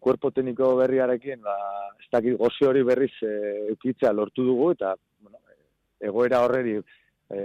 [0.00, 1.56] kuerpo tekniko berriarekin, ba,
[2.00, 3.32] ez dakit gozi hori berriz e,
[3.74, 5.40] eukitzea lortu dugu, eta bueno,
[6.00, 7.40] egoera horreri e,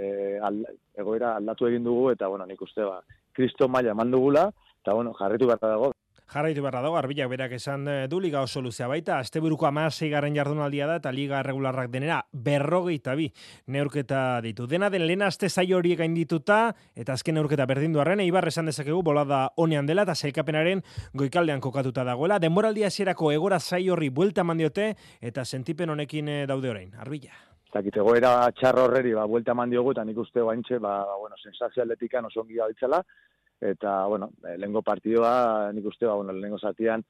[1.00, 3.00] egoera aldatu egin dugu, eta bueno, nik uste ba,
[3.36, 4.48] kristo maila eman dugula,
[4.80, 5.92] eta bueno, jarritu behar dago,
[6.30, 10.36] Jarraitu beharra dago, arbilak berak esan eh, du liga oso luzea baita, asteburuko amasei garen
[10.36, 13.26] jardunaldia da, eta liga regularrak denera berrogeita bi
[13.66, 14.68] neurketa ditu.
[14.70, 16.60] Dena den lehen aste zai horiek dituta,
[16.94, 22.04] eta azken neurketa berdindu arren, eibar esan dezakegu bolada honean dela, eta zailkapenaren goikaldean kokatuta
[22.04, 22.38] dagoela.
[22.38, 26.94] Denboraldia esierako egora zai horri buelta mandiote, eta sentipen honekin eh, daude orain.
[26.94, 27.34] Arbila.
[27.74, 32.26] Zakit, egoera txarro horreri, ba, buelta mandiogu, eta nik uste baintxe, ba, bueno, sensazio atletikan
[32.26, 33.02] oso ongi gabitzela,
[33.60, 37.04] eta, bueno, e, lehenko partidua, nik uste, ba, bueno, lehenko zatian,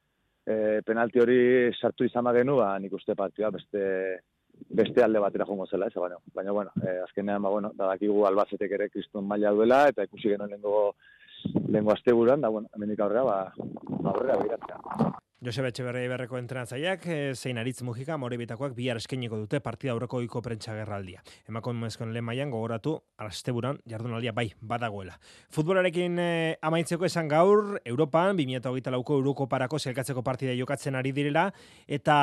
[0.44, 1.38] e, penalti hori
[1.78, 3.84] sartu izan bagenu, ba, nik uste partidua beste,
[4.80, 8.26] beste alde batera jongo zela, ez, baina, baina, bueno, e, azkenean, ba, bueno, da dakigu
[8.26, 13.24] albazetek ere kriston maila duela, eta ikusi genuen lehenko azte buruan, da, bueno, hemenik aurrera,
[13.24, 13.40] ba,
[14.12, 15.20] aurrera biratzea.
[15.41, 20.43] Joseba Etxeberria Iberreko entrenatzaileak eh, zein aritz mugika morebitakoak bihar eskeniko dute partida aurreko iko
[20.45, 21.22] prentsa gerraldia.
[21.49, 25.16] Emakon mezkon lehen maian gogoratu asteburan jardunaldia bai badagoela.
[25.49, 31.47] Futbolarekin eh, amaitzeko esan gaur Europan 2008 lauko Euroko parako zelkatzeko partida jokatzen ari direla
[31.88, 32.20] eta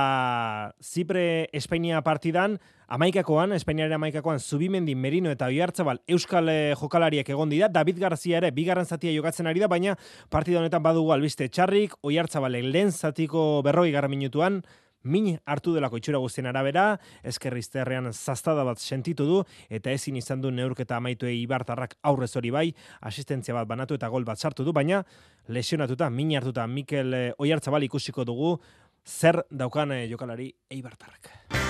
[0.78, 7.68] Zipre Espainia partidan Amaikakoan, Espainiaren amaikakoan, Zubimendi, Merino eta Oiartzabal Euskal eh, jokalariak egon dira,
[7.68, 9.98] David Garzia ere bigarren zatia jokatzen ari da, baina
[10.32, 14.62] partida honetan badugu albiste txarrik, Oiartzabalek lehen zatiko berroi garra minutuan,
[15.04, 16.86] min hartu delako itxura guztien arabera,
[17.28, 22.68] eskerrizterrean zaztada bat sentitu du, eta ezin izan du neurketa amaitu ibartarrak aurrez hori bai,
[23.02, 25.04] asistentzia bat banatu eta gol bat sartu du, baina
[25.52, 28.56] lesionatuta, min hartuta Mikel eh, Oiartzabal ikusiko dugu,
[29.04, 31.67] zer daukan eh, jokalari eibartarrak.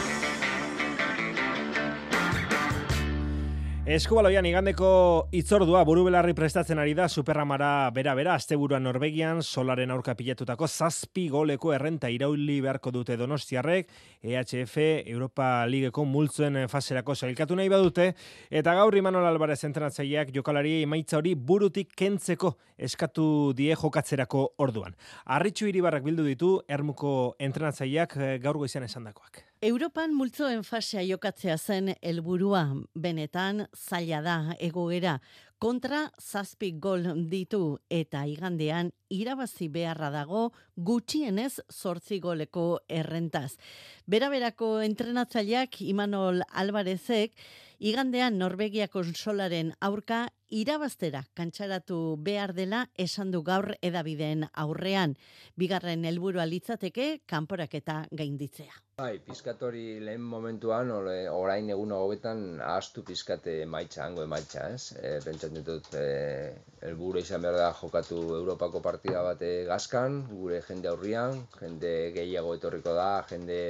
[3.88, 4.88] Eskubaloian igandeko
[5.32, 12.12] itzordua burubelarri prestatzen ari da Superramara bera-bera, asteburuan Norvegian, solaren aurka pilatutako zazpi goleko errenta
[12.12, 13.88] irauli beharko dute donostiarrek,
[14.28, 14.76] EHF,
[15.16, 18.12] Europa Ligeko multzuen faserako sailkatu nahi badute,
[18.52, 25.00] eta gaur Imanol Alvarez entrenatzaileak jokalari emaitza hori burutik kentzeko eskatu die jokatzerako orduan.
[25.32, 29.47] Arritxu iribarrak bildu ditu, ermuko entrenatzaileak eh, gaur goizian esandakoak.
[29.62, 32.60] Europan multzoen fasea jokatzea zen helburua
[32.94, 35.16] benetan zaila da egoera.
[35.58, 43.58] Kontra zazpi gol ditu eta igandean irabazi beharra dago gutxienez zortzi goleko errentaz.
[44.06, 47.34] Bera-berako entrenatzaileak Imanol Alvarezek
[47.80, 55.16] igandean Norvegia konsolaren aurka irabaztera kantxaratu behar dela esan du gaur edabideen aurrean.
[55.56, 58.74] Bigarren helburua litzateke kanporaketa gainditzea.
[58.98, 64.96] Bai, pizkatori lehen momentuan, ole, orain egun hobetan ahaztu pizkate emaitza, hango emaitza, ez?
[64.98, 66.56] E, pentsatzen dut, e,
[66.90, 72.98] elburu izan behar da jokatu Europako partida bate gazkan, gure jende aurrian, jende gehiago etorriko
[72.98, 73.62] da, jende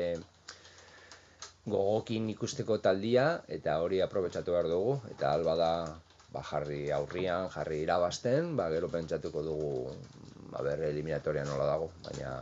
[1.67, 3.25] gogokin ikusteko taldia,
[3.57, 5.71] eta hori aprobetsatu behar dugu, eta alba da,
[6.31, 9.71] ba, jarri aurrian, jarri irabazten, ba, gero pentsatuko dugu,
[10.53, 12.37] ba, ber, eliminatoria nola dago, baina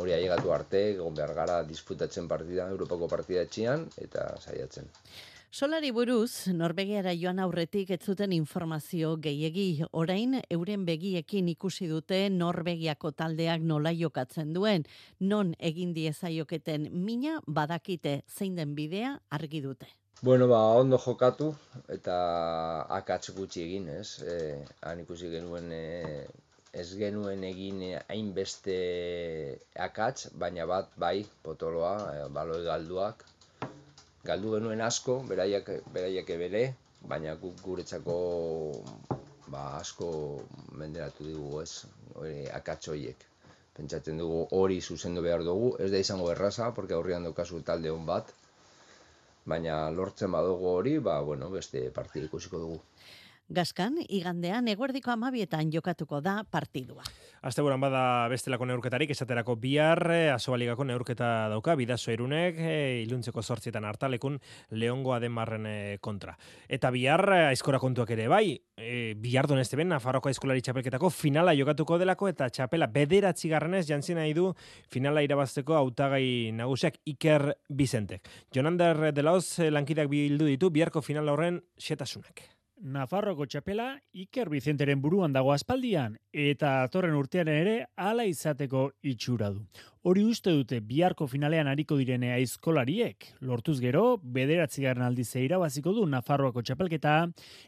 [0.00, 4.92] hori ailegatu arte, egon behar gara disputatzen partida, Europako partida etxian, eta saiatzen.
[5.50, 9.80] Solari buruz, Norvegiara joan aurretik ez zuten informazio gehiegi.
[9.96, 14.84] Orain, euren begiekin ikusi dute Norvegiako taldeak nola jokatzen duen.
[15.20, 19.88] Non egin diezaioketen mina badakite zein den bidea argi dute.
[20.20, 21.54] Bueno, ba, ondo jokatu
[21.96, 22.18] eta
[22.98, 24.20] akatz gutxi egin, ez?
[24.20, 24.36] E,
[24.84, 26.26] han ikusi genuen e,
[26.76, 28.76] ez genuen egin hainbeste
[29.80, 33.24] akats, baina bat bai potoloa, e, baloi galduak.
[34.28, 36.64] Galdu genuen asko, beraiak, beraiak ebele,
[37.10, 38.16] baina guk guretzako
[39.48, 40.08] ba, asko
[40.80, 43.24] menderatu dugu ez, hori akatsoiek.
[43.78, 48.04] Pentsatzen dugu hori zuzendu behar dugu, ez da izango erraza, porque aurrian daukazu talde hon
[48.10, 48.34] bat,
[49.48, 52.80] baina lortzen badugu hori, ba, bueno, beste partida ikusiko dugu.
[53.48, 57.00] Gaskan, igandean eguerdiko amabietan jokatuko da partidua.
[57.40, 62.74] Aste buran bada bestelako neurketarik, esaterako bihar, eh, asobaligako neurketa dauka, bidazo erunek, e,
[63.06, 64.36] iluntzeko sortzietan hartalekun,
[64.70, 66.36] leongo ademarren e, kontra.
[66.68, 71.96] Eta bihar, aizkora kontuak ere, bai, e, bihar doneste ben, Nafarroko aizkolari txapelketako finala jokatuko
[71.96, 74.52] delako, eta txapela bederatzi garranez jantzina du
[74.92, 78.28] finala irabazteko autagai nagusiak Iker Bizentek.
[78.52, 82.57] Jonander de Laoz lankidak bildu ditu, biharko finala horren setasunak.
[82.80, 89.64] Nafarroko txapela Iker Vicenteren buruan dago aspaldian eta atorren urtean ere hala izateko itxura du.
[90.02, 96.06] Hori uste dute biharko finalean ariko direne aizkolariek, lortuz gero, bederatzi garen aldiz irabaziko du
[96.06, 97.16] Nafarroako txapelketa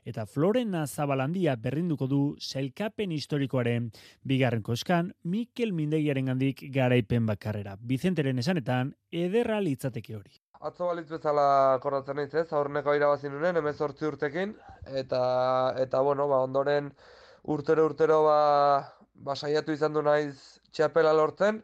[0.04, 3.90] eta Florena Zabalandia berrinduko du selkapen historikoaren
[4.22, 7.76] bigarren koskan Mikel Mindegiaren gandik garaipen bakarrera.
[7.80, 10.40] Vicenteren esanetan, ederra litzateke hori.
[10.68, 11.44] Atzo balitz bezala
[11.80, 14.50] korratzen naiz ez, aurreneko irabazi hemen sortzi urtekin,
[15.02, 15.20] eta,
[15.80, 16.90] eta bueno, ba, ondoren
[17.54, 21.62] urtero urtero ba, ba saiatu izan du naiz txapela lortzen,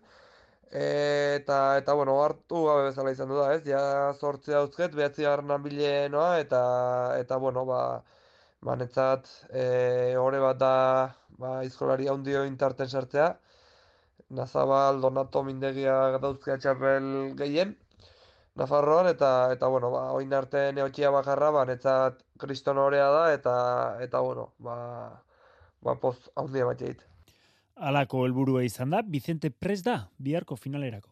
[0.71, 5.63] eta, eta bueno, hartu gabe bezala izan du da ez, ja sortzi dauzket, behatzi garran
[5.63, 6.65] bilenoa, eta,
[7.21, 8.03] eta bueno, ba,
[8.63, 10.77] ba netzat, e, hore bat da,
[11.37, 13.35] ba, izkolari handio intarten sartzea,
[14.31, 17.77] Nazabal, Donato, Mindegia dauzkea txapel gehien,
[18.57, 23.57] Nafarroan eta eta bueno, ba orain arte neotxia bakarra ba netzat Kriston orea da eta
[24.01, 24.77] eta bueno, ba
[25.85, 27.03] ba poz handia bat jait.
[27.77, 31.11] Alako helburua izan da Vicente Pres da biharko finalerako.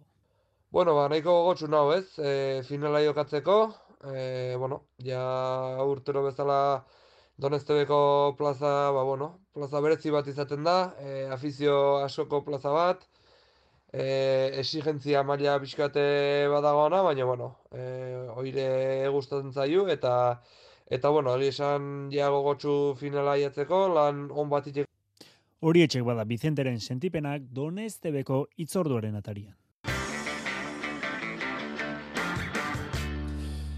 [0.74, 2.18] Bueno, ba nahiko gogotsu nau, ez?
[2.18, 3.58] E, finala jokatzeko,
[4.10, 5.20] e, bueno, ja
[5.84, 6.58] urtero bezala
[7.36, 13.06] Donestebeko plaza, ba bueno, plaza berezi bat izaten da, e, afizio asoko plaza bat,
[13.94, 16.04] eh, exigentzia maila pixkate
[16.50, 20.14] badagona, baina, bueno, eh, oire gustatzen zaiu, eta,
[20.90, 24.90] eta bueno, hori esan jago gotxu finala iatzeko, lan on bat itxeko.
[25.64, 29.54] Hori etxek bada, Vicenteren sentipenak donestebeko itzorduaren atarian.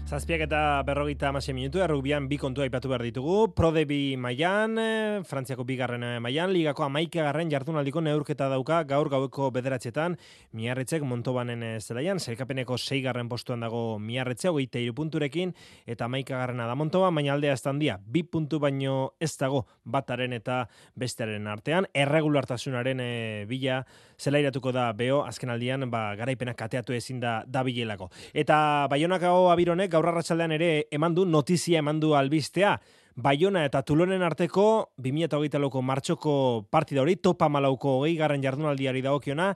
[0.07, 3.49] Zazpiak eta berrogeita amasei minutu, errugbian bi kontua aipatu behar ditugu.
[3.51, 9.49] Prodebi maian, eh, Frantziako bigarren eh, maian, ligako amaika garren jardunaldiko neurketa dauka gaur gaueko
[9.51, 10.15] bederatzetan,
[10.55, 15.51] miarretzek montobanen eh, zelaian, zelkapeneko sei garren postuan dago miarretze, hogeita irupunturekin,
[15.85, 20.31] eta amaika garrena da montoba, baina aldea ez handia, bi puntu baino ez dago bataren
[20.31, 23.03] eta bestearen artean, erregulartasunaren
[23.51, 23.83] bila
[24.17, 28.07] zelairatuko da beho, azken aldian, ba, garaipena kateatu ezin da da bilelako.
[28.33, 32.77] Eta baionako abironek, gaur arratsaldean ere eman du notizia eman du albistea.
[33.17, 36.31] Baiona eta Tulonen arteko 2008ko martxoko
[36.69, 39.47] partida hori, topa malauko hogei garren jardunaldiari dagokiona,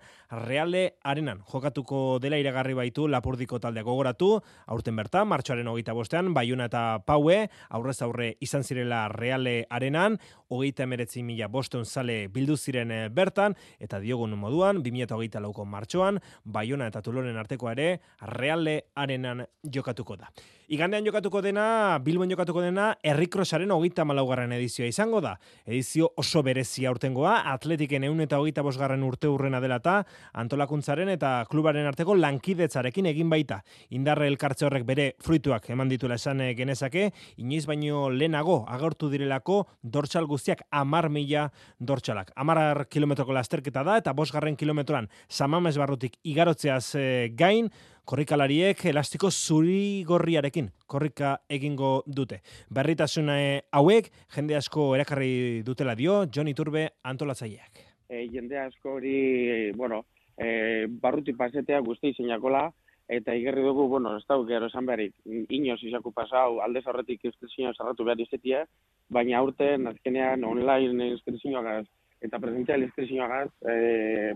[0.48, 1.44] reale arenan.
[1.46, 4.32] Jokatuko dela iragarri baitu lapurdiko taldeak gogoratu,
[4.66, 7.36] aurten bertan, martxoaren hogeita bostean, Baiona eta Paue,
[7.70, 10.18] aurrez aurre izan zirela reale arenan,
[10.50, 16.18] hogeita emeretzi mila boston zale bildu ziren eh, bertan, eta diogun moduan, 2008 lauko martxoan,
[16.46, 17.92] Baiona eta Tulonen arteko ere,
[18.26, 20.34] reale arenan jokatuko da.
[20.72, 25.34] Igandean jokatuko dena, Bilbon jokatuko dena, Errikrosaren hogeita malaugarren edizioa izango da.
[25.66, 29.98] Edizio oso berezia urtengoa, atletiken eun eta hogeita bosgarren urte urrena dela eta
[30.46, 33.60] antolakuntzaren eta klubaren arteko lankidetzarekin egin baita.
[34.00, 37.10] Indarre elkartze horrek bere fruituak eman dituela esan eh, genezake,
[37.44, 41.50] inoiz baino lehenago agertu direlako dortsal guztiak amar mila
[41.80, 42.32] dortsalak.
[42.40, 47.68] Amar kilometroko lasterketa da eta bosgarren kilometroan samamez barrutik igarotzeaz eh, gain,
[48.06, 52.42] korrikalariek elastiko zuri gorriarekin korrika egingo dute.
[52.74, 53.38] Berritasuna
[53.72, 57.86] hauek jende asko erakarri dutela dio Johnny Turbe antolatzaileak.
[58.10, 60.04] E, jende asko hori, bueno,
[60.38, 62.66] e, barruti pasetea guzti zeinakola,
[63.12, 65.16] eta igerri dugu, bueno, ez dauk gero esan beharik,
[65.50, 68.66] inoz izaku pasau, alde zarretik inskripzioa zarratu behar izetia,
[69.12, 71.82] baina aurten, azkenean, online inskripzioa
[72.22, 74.34] eta presentzial inskripzioa gaz, e,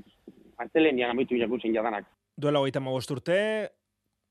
[0.55, 2.05] Aztelenian amitu jakutzen jadanak
[2.37, 3.71] duela hogeita urte,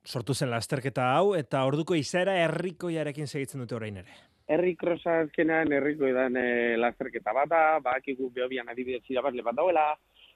[0.04, 4.16] sortu zen lasterketa hau, eta orduko izaera herrikoiarekin segitzen dute orain ere.
[4.46, 9.86] Herrikrosa azkenean herriko edan e, lasterketa bat da, bakigu behobian adibidez irabazle bat dauela,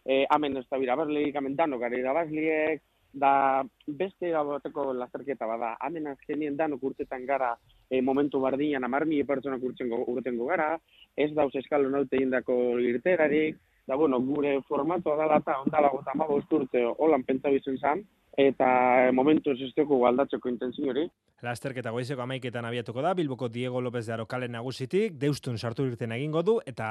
[0.05, 2.81] e, amen ez da irabazleik, amen dano gara irabazliek,
[3.13, 7.55] da beste bateko lasterketa bat da, amen azkenien dano urtetan gara
[7.91, 10.79] e, momentu bardinan amarmi pertsonak urtengo gara,
[11.17, 16.27] ez dauz eskalon haute indako irterarik, da bueno, gure formatoa da eta ondala gota ma
[16.29, 18.03] urte holan pentsa bizen zan,
[18.37, 21.09] eta momentu ez dugu aldatzeko intentzio hori.
[21.43, 26.13] Lasterketa goizeko amaiketan abiatuko da, Bilboko Diego López de Aro kale nagusitik, deustun sartu irten
[26.13, 26.89] egingo du, eta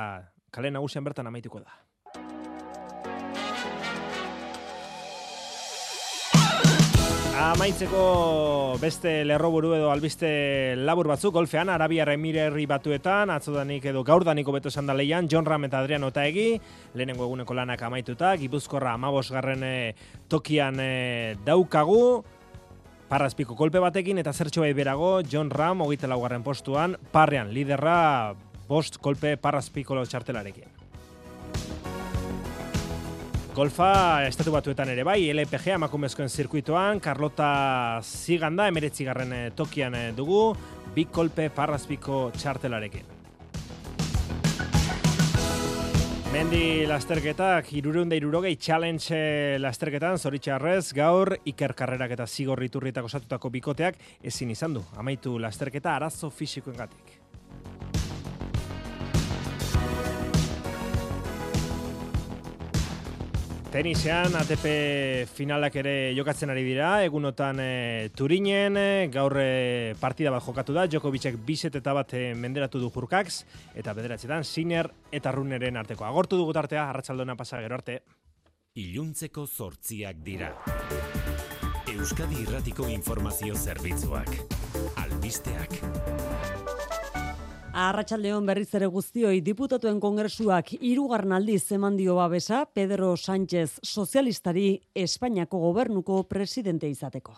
[0.52, 1.78] kale nagusian bertan amaituko da.
[7.38, 10.30] Amaitzeko beste lerroburu edo albiste
[10.74, 15.68] labur batzuk, golfean, Arabiar Emirerri batuetan, atzodanik edo gaurdaniko beto esan da leian, John Ram
[15.68, 16.60] eta Adriano egi,
[16.96, 19.94] lehenengo eguneko lanak amaituta, Gipuzkorra amabosgarren eh,
[20.28, 22.24] tokian e, daukagu,
[23.08, 28.34] Parrazpiko kolpe batekin eta zertxo bai berago, John Ram, hogeita laugarren postuan, parrean, liderra,
[28.68, 30.77] bost kolpe parrazpiko txartelarekin.
[33.58, 37.48] Golfa estatu batuetan ere bai, LPG amakumezkoen zirkuitoan, Carlota
[38.06, 40.52] Ziganda, emeretzi garren eh, tokian eh, dugu,
[40.94, 43.10] bi kolpe parrazpiko txartelarekin.
[46.36, 53.98] Mendi lasterketak, irureunda irurogei challenge eh, lasterketan, zoritxarrez, gaur, iker karrerak eta zigorriturrietako satutako bikoteak
[54.22, 54.86] ezin izan du.
[55.02, 56.78] Amaitu lasterketa arazo fisikoen
[63.68, 64.66] Tenisean ATP
[65.36, 70.86] finalak ere jokatzen ari dira, egunotan e, Turinen, eh, gaur e, partida bat jokatu da,
[70.88, 73.42] Djokovicek biset eta bat menderatu du jurkaks,
[73.76, 76.08] eta bederatzetan Siner eta Runeren arteko.
[76.08, 78.00] Agortu dugu tartea, arratsaldona pasa gero arte.
[78.80, 80.54] Iluntzeko zortziak dira.
[81.92, 84.32] Euskadi Irratiko Informazio Zerbitzuak.
[85.04, 85.82] Albisteak.
[87.78, 94.72] Arratxaldeon berriz ere guztioi diputatuen kongresuak irugarren aldiz eman dio babesa Pedro Sánchez sozialistari
[95.06, 97.38] Espainiako gobernuko presidente izateko.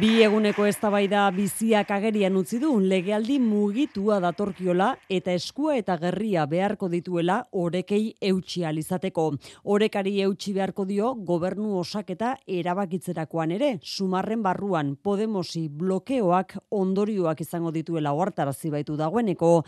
[0.00, 6.88] Bi eguneko eztabaida biziak agerian utzi du legealdi mugitua datorkiola eta eskua eta gerria beharko
[6.88, 9.26] dituela orekei eutxi alizateko.
[9.74, 18.16] Orekari eutxi beharko dio gobernu osaketa erabakitzerakoan ere, sumarren barruan Podemosi blokeoak ondorioak izango dituela
[18.16, 19.58] oartarazi baitu dagoeneko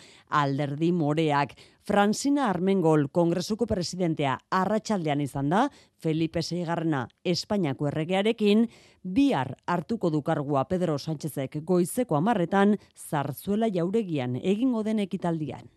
[0.41, 1.53] alderdi moreak.
[1.85, 5.67] Francina Armengol kongresuko presidentea arratsaldean izan da,
[6.01, 8.65] Felipe Seigarrena Espainiako erregearekin,
[9.05, 15.69] bihar hartuko dukargua Pedro Sánchezek goizeko amarretan, zarzuela jauregian egingo den ekitaldian.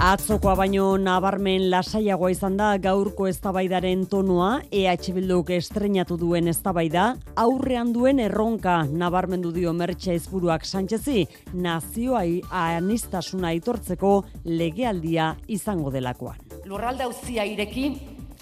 [0.00, 7.02] Atzokoa baino nabarmen lasaiagoa izan da gaurko eztabaidaren tonua EH Bilduk estrenatu duen eztabaida
[7.42, 16.40] aurrean duen erronka nabarmendu dio Mertxe Ezburuak Sanchezi nazioai anistasuna aitortzeko legealdia izango delakoan.
[16.64, 17.90] Lurralde auzia ireki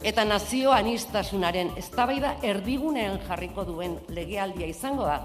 [0.07, 5.25] eta nazio anistasunaren eztabaida erdigunean jarriko duen legealdia izango da.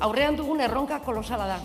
[0.00, 1.60] Aurrean dugun erronka kolosala da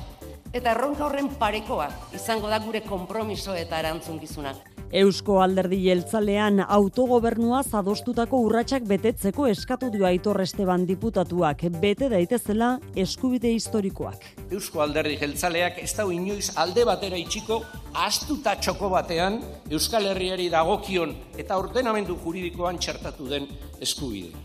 [0.53, 4.53] eta erronka horren parekoa izango da gure konpromiso eta erantzungizuna.
[4.91, 12.73] Eusko alderdi jeltzalean autogobernua zadostutako urratsak betetzeko eskatu dio Aitor Esteban diputatuak bete daitezela
[13.05, 14.27] eskubide historikoak.
[14.51, 17.61] Eusko alderdi jeltzaleak ez da inoiz alde batera itxiko
[17.93, 19.39] astuta txoko batean
[19.71, 23.47] Euskal Herriari dagokion eta ordenamendu juridikoan txertatu den
[23.79, 24.35] eskubide.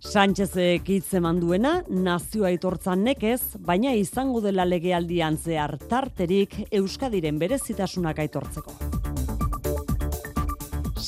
[0.00, 0.54] Sánchez
[0.86, 9.17] hitze manduena nazio aitortzan nekez, baina izango dela legealdian zehar tarterik Euskadiren berezitasunak aitortzeko.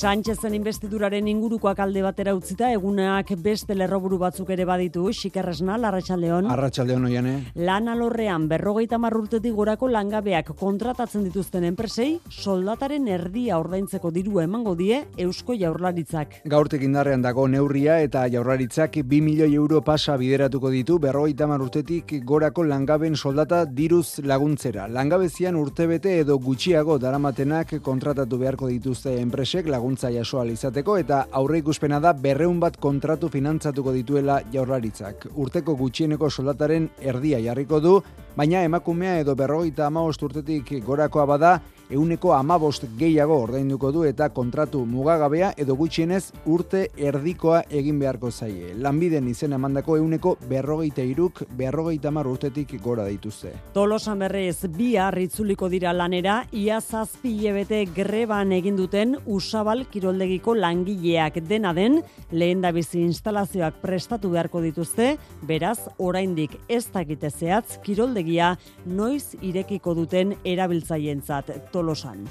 [0.01, 6.47] Sánchezen investiduraren ingurukoak alde batera utzita egunak beste lerroburu batzuk ere baditu, Xikerresna, Larratxaldeon.
[6.49, 7.33] Arratxaldeon oiane.
[7.67, 15.03] Lan alorrean berrogeita marrurtetik gorako langabeak kontratatzen dituzten enpresei, soldataren erdia ordaintzeko diru emango die
[15.21, 16.39] Eusko Jaurlaritzak.
[16.49, 22.65] Gaurtek indarrean dago neurria eta Jaurlaritzak 2 milioi euro pasa bideratuko ditu berrogeita marrurtetik gorako
[22.65, 24.89] langaben soldata diruz laguntzera.
[24.89, 31.59] Langabezian urtebete edo gutxiago daramatenak kontratatu beharko dituzte enpresek lagun laguntza jaso izateko eta aurre
[31.59, 35.27] ikuspena da berreun bat kontratu finantzatuko dituela jaurlaritzak.
[35.35, 38.01] Urteko gutxieneko soldataren erdia jarriko du,
[38.37, 41.59] baina emakumea edo berrogeita amaost urtetik gorakoa bada,
[41.91, 48.71] euneko amabost gehiago ordainduko du eta kontratu mugagabea edo gutxienez urte erdikoa egin beharko zaie.
[48.79, 53.51] Lanbiden izen emandako euneko berrogeita iruk berrogeita mar urtetik gora dituzte.
[53.75, 61.41] Tolosan berrez bi harritzuliko dira lanera, ia zazpi hilebete greban egin duten usabal kiroldegiko langileak
[61.49, 61.99] dena den,
[62.31, 65.17] lehen bizi instalazioak prestatu beharko dituzte,
[65.47, 71.51] beraz, oraindik ez dakite zehatz kiroldegia noiz irekiko duten erabiltzaientzat.
[71.81, 72.27] Tolosan.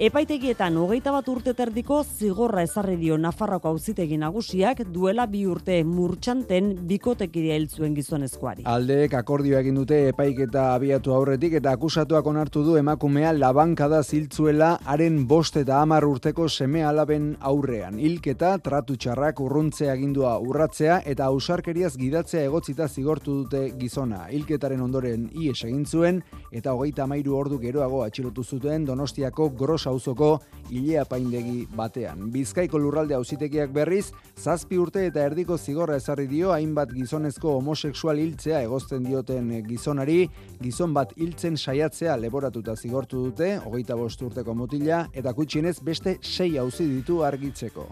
[0.00, 6.70] Epaitegietan hogeita bat urte terdiko zigorra ezarri dio Nafarroko auzitegi nagusiak duela bi urte murtxanten
[6.88, 8.66] bikotekidea hiltzuen gizonezkoari.
[8.68, 15.22] Aldeek akordioa egin dute epaiketa abiatu aurretik eta akusatuak onartu du emakumea labankada ziltzuela haren
[15.30, 17.98] bost eta hamar urteko seme alaben aurrean.
[17.98, 24.26] Hilketa, tratu txarrak urruntze agindua urratzea eta ausarkeriaz gidatzea egotzita zigortu dute gizona.
[24.28, 26.22] Hilketaren ondoren ies egin zuen
[26.52, 30.30] eta hogeita amairu ordu geroago atxilotu zuten Donostiako gros auzoko
[30.70, 32.26] hilea paindegi batean.
[32.34, 38.62] Bizkaiko lurralde auzitegiak berriz, zazpi urte eta erdiko zigorra ezarri dio hainbat gizonezko homosexual hiltzea
[38.66, 40.24] egozten dioten gizonari,
[40.62, 46.56] gizon bat hiltzen saiatzea leboratuta zigortu dute, hogeita bost urteko mutila, eta kutsienez beste sei
[46.58, 47.88] auzi ditu argitzeko.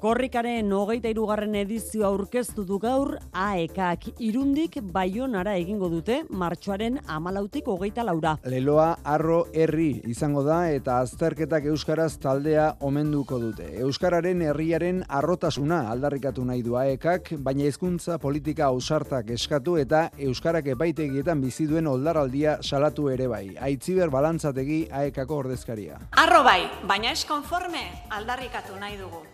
[0.00, 8.06] Korrikaren hogeita irugarren edizio aurkeztu du gaur AEKak irundik baionara egingo dute martxoaren amalautik hogeita
[8.08, 8.32] laura.
[8.48, 13.66] Leloa arro herri izango da eta azterketak euskaraz taldea omenduko dute.
[13.84, 21.44] Euskararen herriaren arrotasuna aldarrikatu nahi du AEKak, baina hizkuntza politika ausartak eskatu eta euskarak epaitegietan
[21.44, 23.44] bizi duen oldaraldia salatu ere bai.
[23.68, 26.00] Aitziber balantzategi AEKako ordezkaria.
[26.24, 29.26] Arro bai, baina ez konforme aldarrikatu nahi dugu.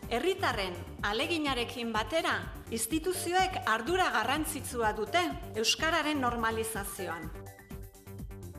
[0.57, 2.33] Herritarren aleginarekin batera,
[2.73, 5.21] instituzioek ardura garrantzitsua dute
[5.61, 7.29] euskararen normalizazioan.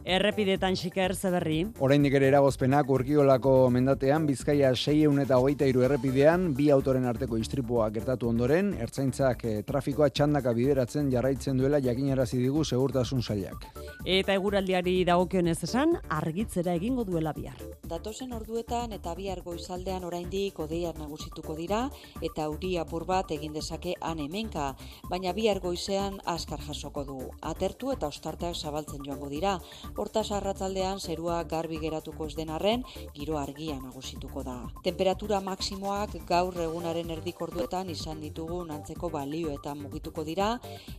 [0.08, 1.58] Errepidetan xiker zeberri.
[1.84, 7.90] Oraindik ere eragozpenak urkiolako mendatean Bizkaia 600 eta hogeita iru errepidean bi autoren arteko istripua
[7.92, 13.66] gertatu ondoren, ertzaintzak eh, trafikoa txandaka bideratzen jarraitzen duela jakinarazi digu segurtasun sailak.
[14.06, 17.60] Eta eguraldiari dagokionez esan, argitzera egingo duela bihar.
[17.92, 21.82] Datozen orduetan eta bihar goizaldean oraindik odeiak nagusituko dira
[22.24, 24.70] eta euri apur bat egin dezake han hemenka,
[25.12, 27.20] baina bihar goizean askar jasoko du.
[27.42, 29.58] Atertu eta ostarteak zabaltzen joango dira.
[29.98, 32.84] Hortaz arratzaldean zerua garbi geratuko ez den arren,
[33.16, 34.58] giro argia nagusituko da.
[34.86, 40.52] Temperatura maksimoak gaur egunaren erdik orduetan izan ditugu nantzeko balioetan mugituko dira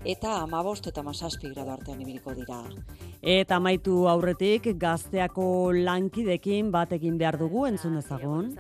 [0.05, 2.59] eta amabost eta masazpi grado artean ibiliko dira.
[3.23, 8.51] Eta amaitu aurretik gazteako lankidekin batekin behar dugu entzun dezagun.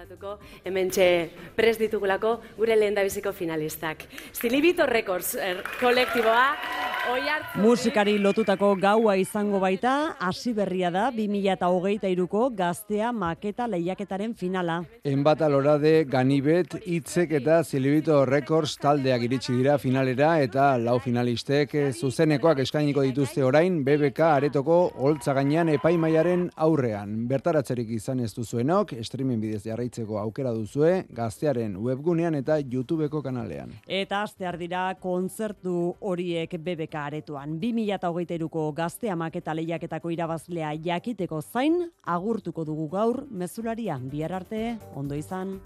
[0.64, 1.08] Hementxe
[1.56, 4.06] prest ditugulako gure lehen biziko finalistak.
[4.32, 6.46] Zilibito Records er, kolektiboa,
[7.12, 7.20] oi
[7.62, 14.82] Musikari lotutako gaua izango baita, hasi berria da 2023ko gaztea maketa lehiaketaren finala.
[15.08, 22.60] Enbata lorade ganibet hitzek eta Zilibito Records taldeak iritsi dira finalera eta lau finalistek zuzenekoak
[22.66, 27.14] eskainiko dituzte orain BBK aretoko holtza gainean epaimaiaren aurrean.
[27.30, 33.72] Bertaratzerik izan ez duzuenok, streaming bidez jarraitzeko aukera duzue, gaztearen webgunean eta YouTubeko kanalean.
[33.86, 37.56] Eta astear dira kontzertu horiek BBK aretoan.
[37.64, 44.64] 2023ko gaztea maketa lehiaketako irabazlea jakiteko zain, agurtuko dugu gaur, mezularia, bihar arte,
[44.98, 45.58] ondo izan.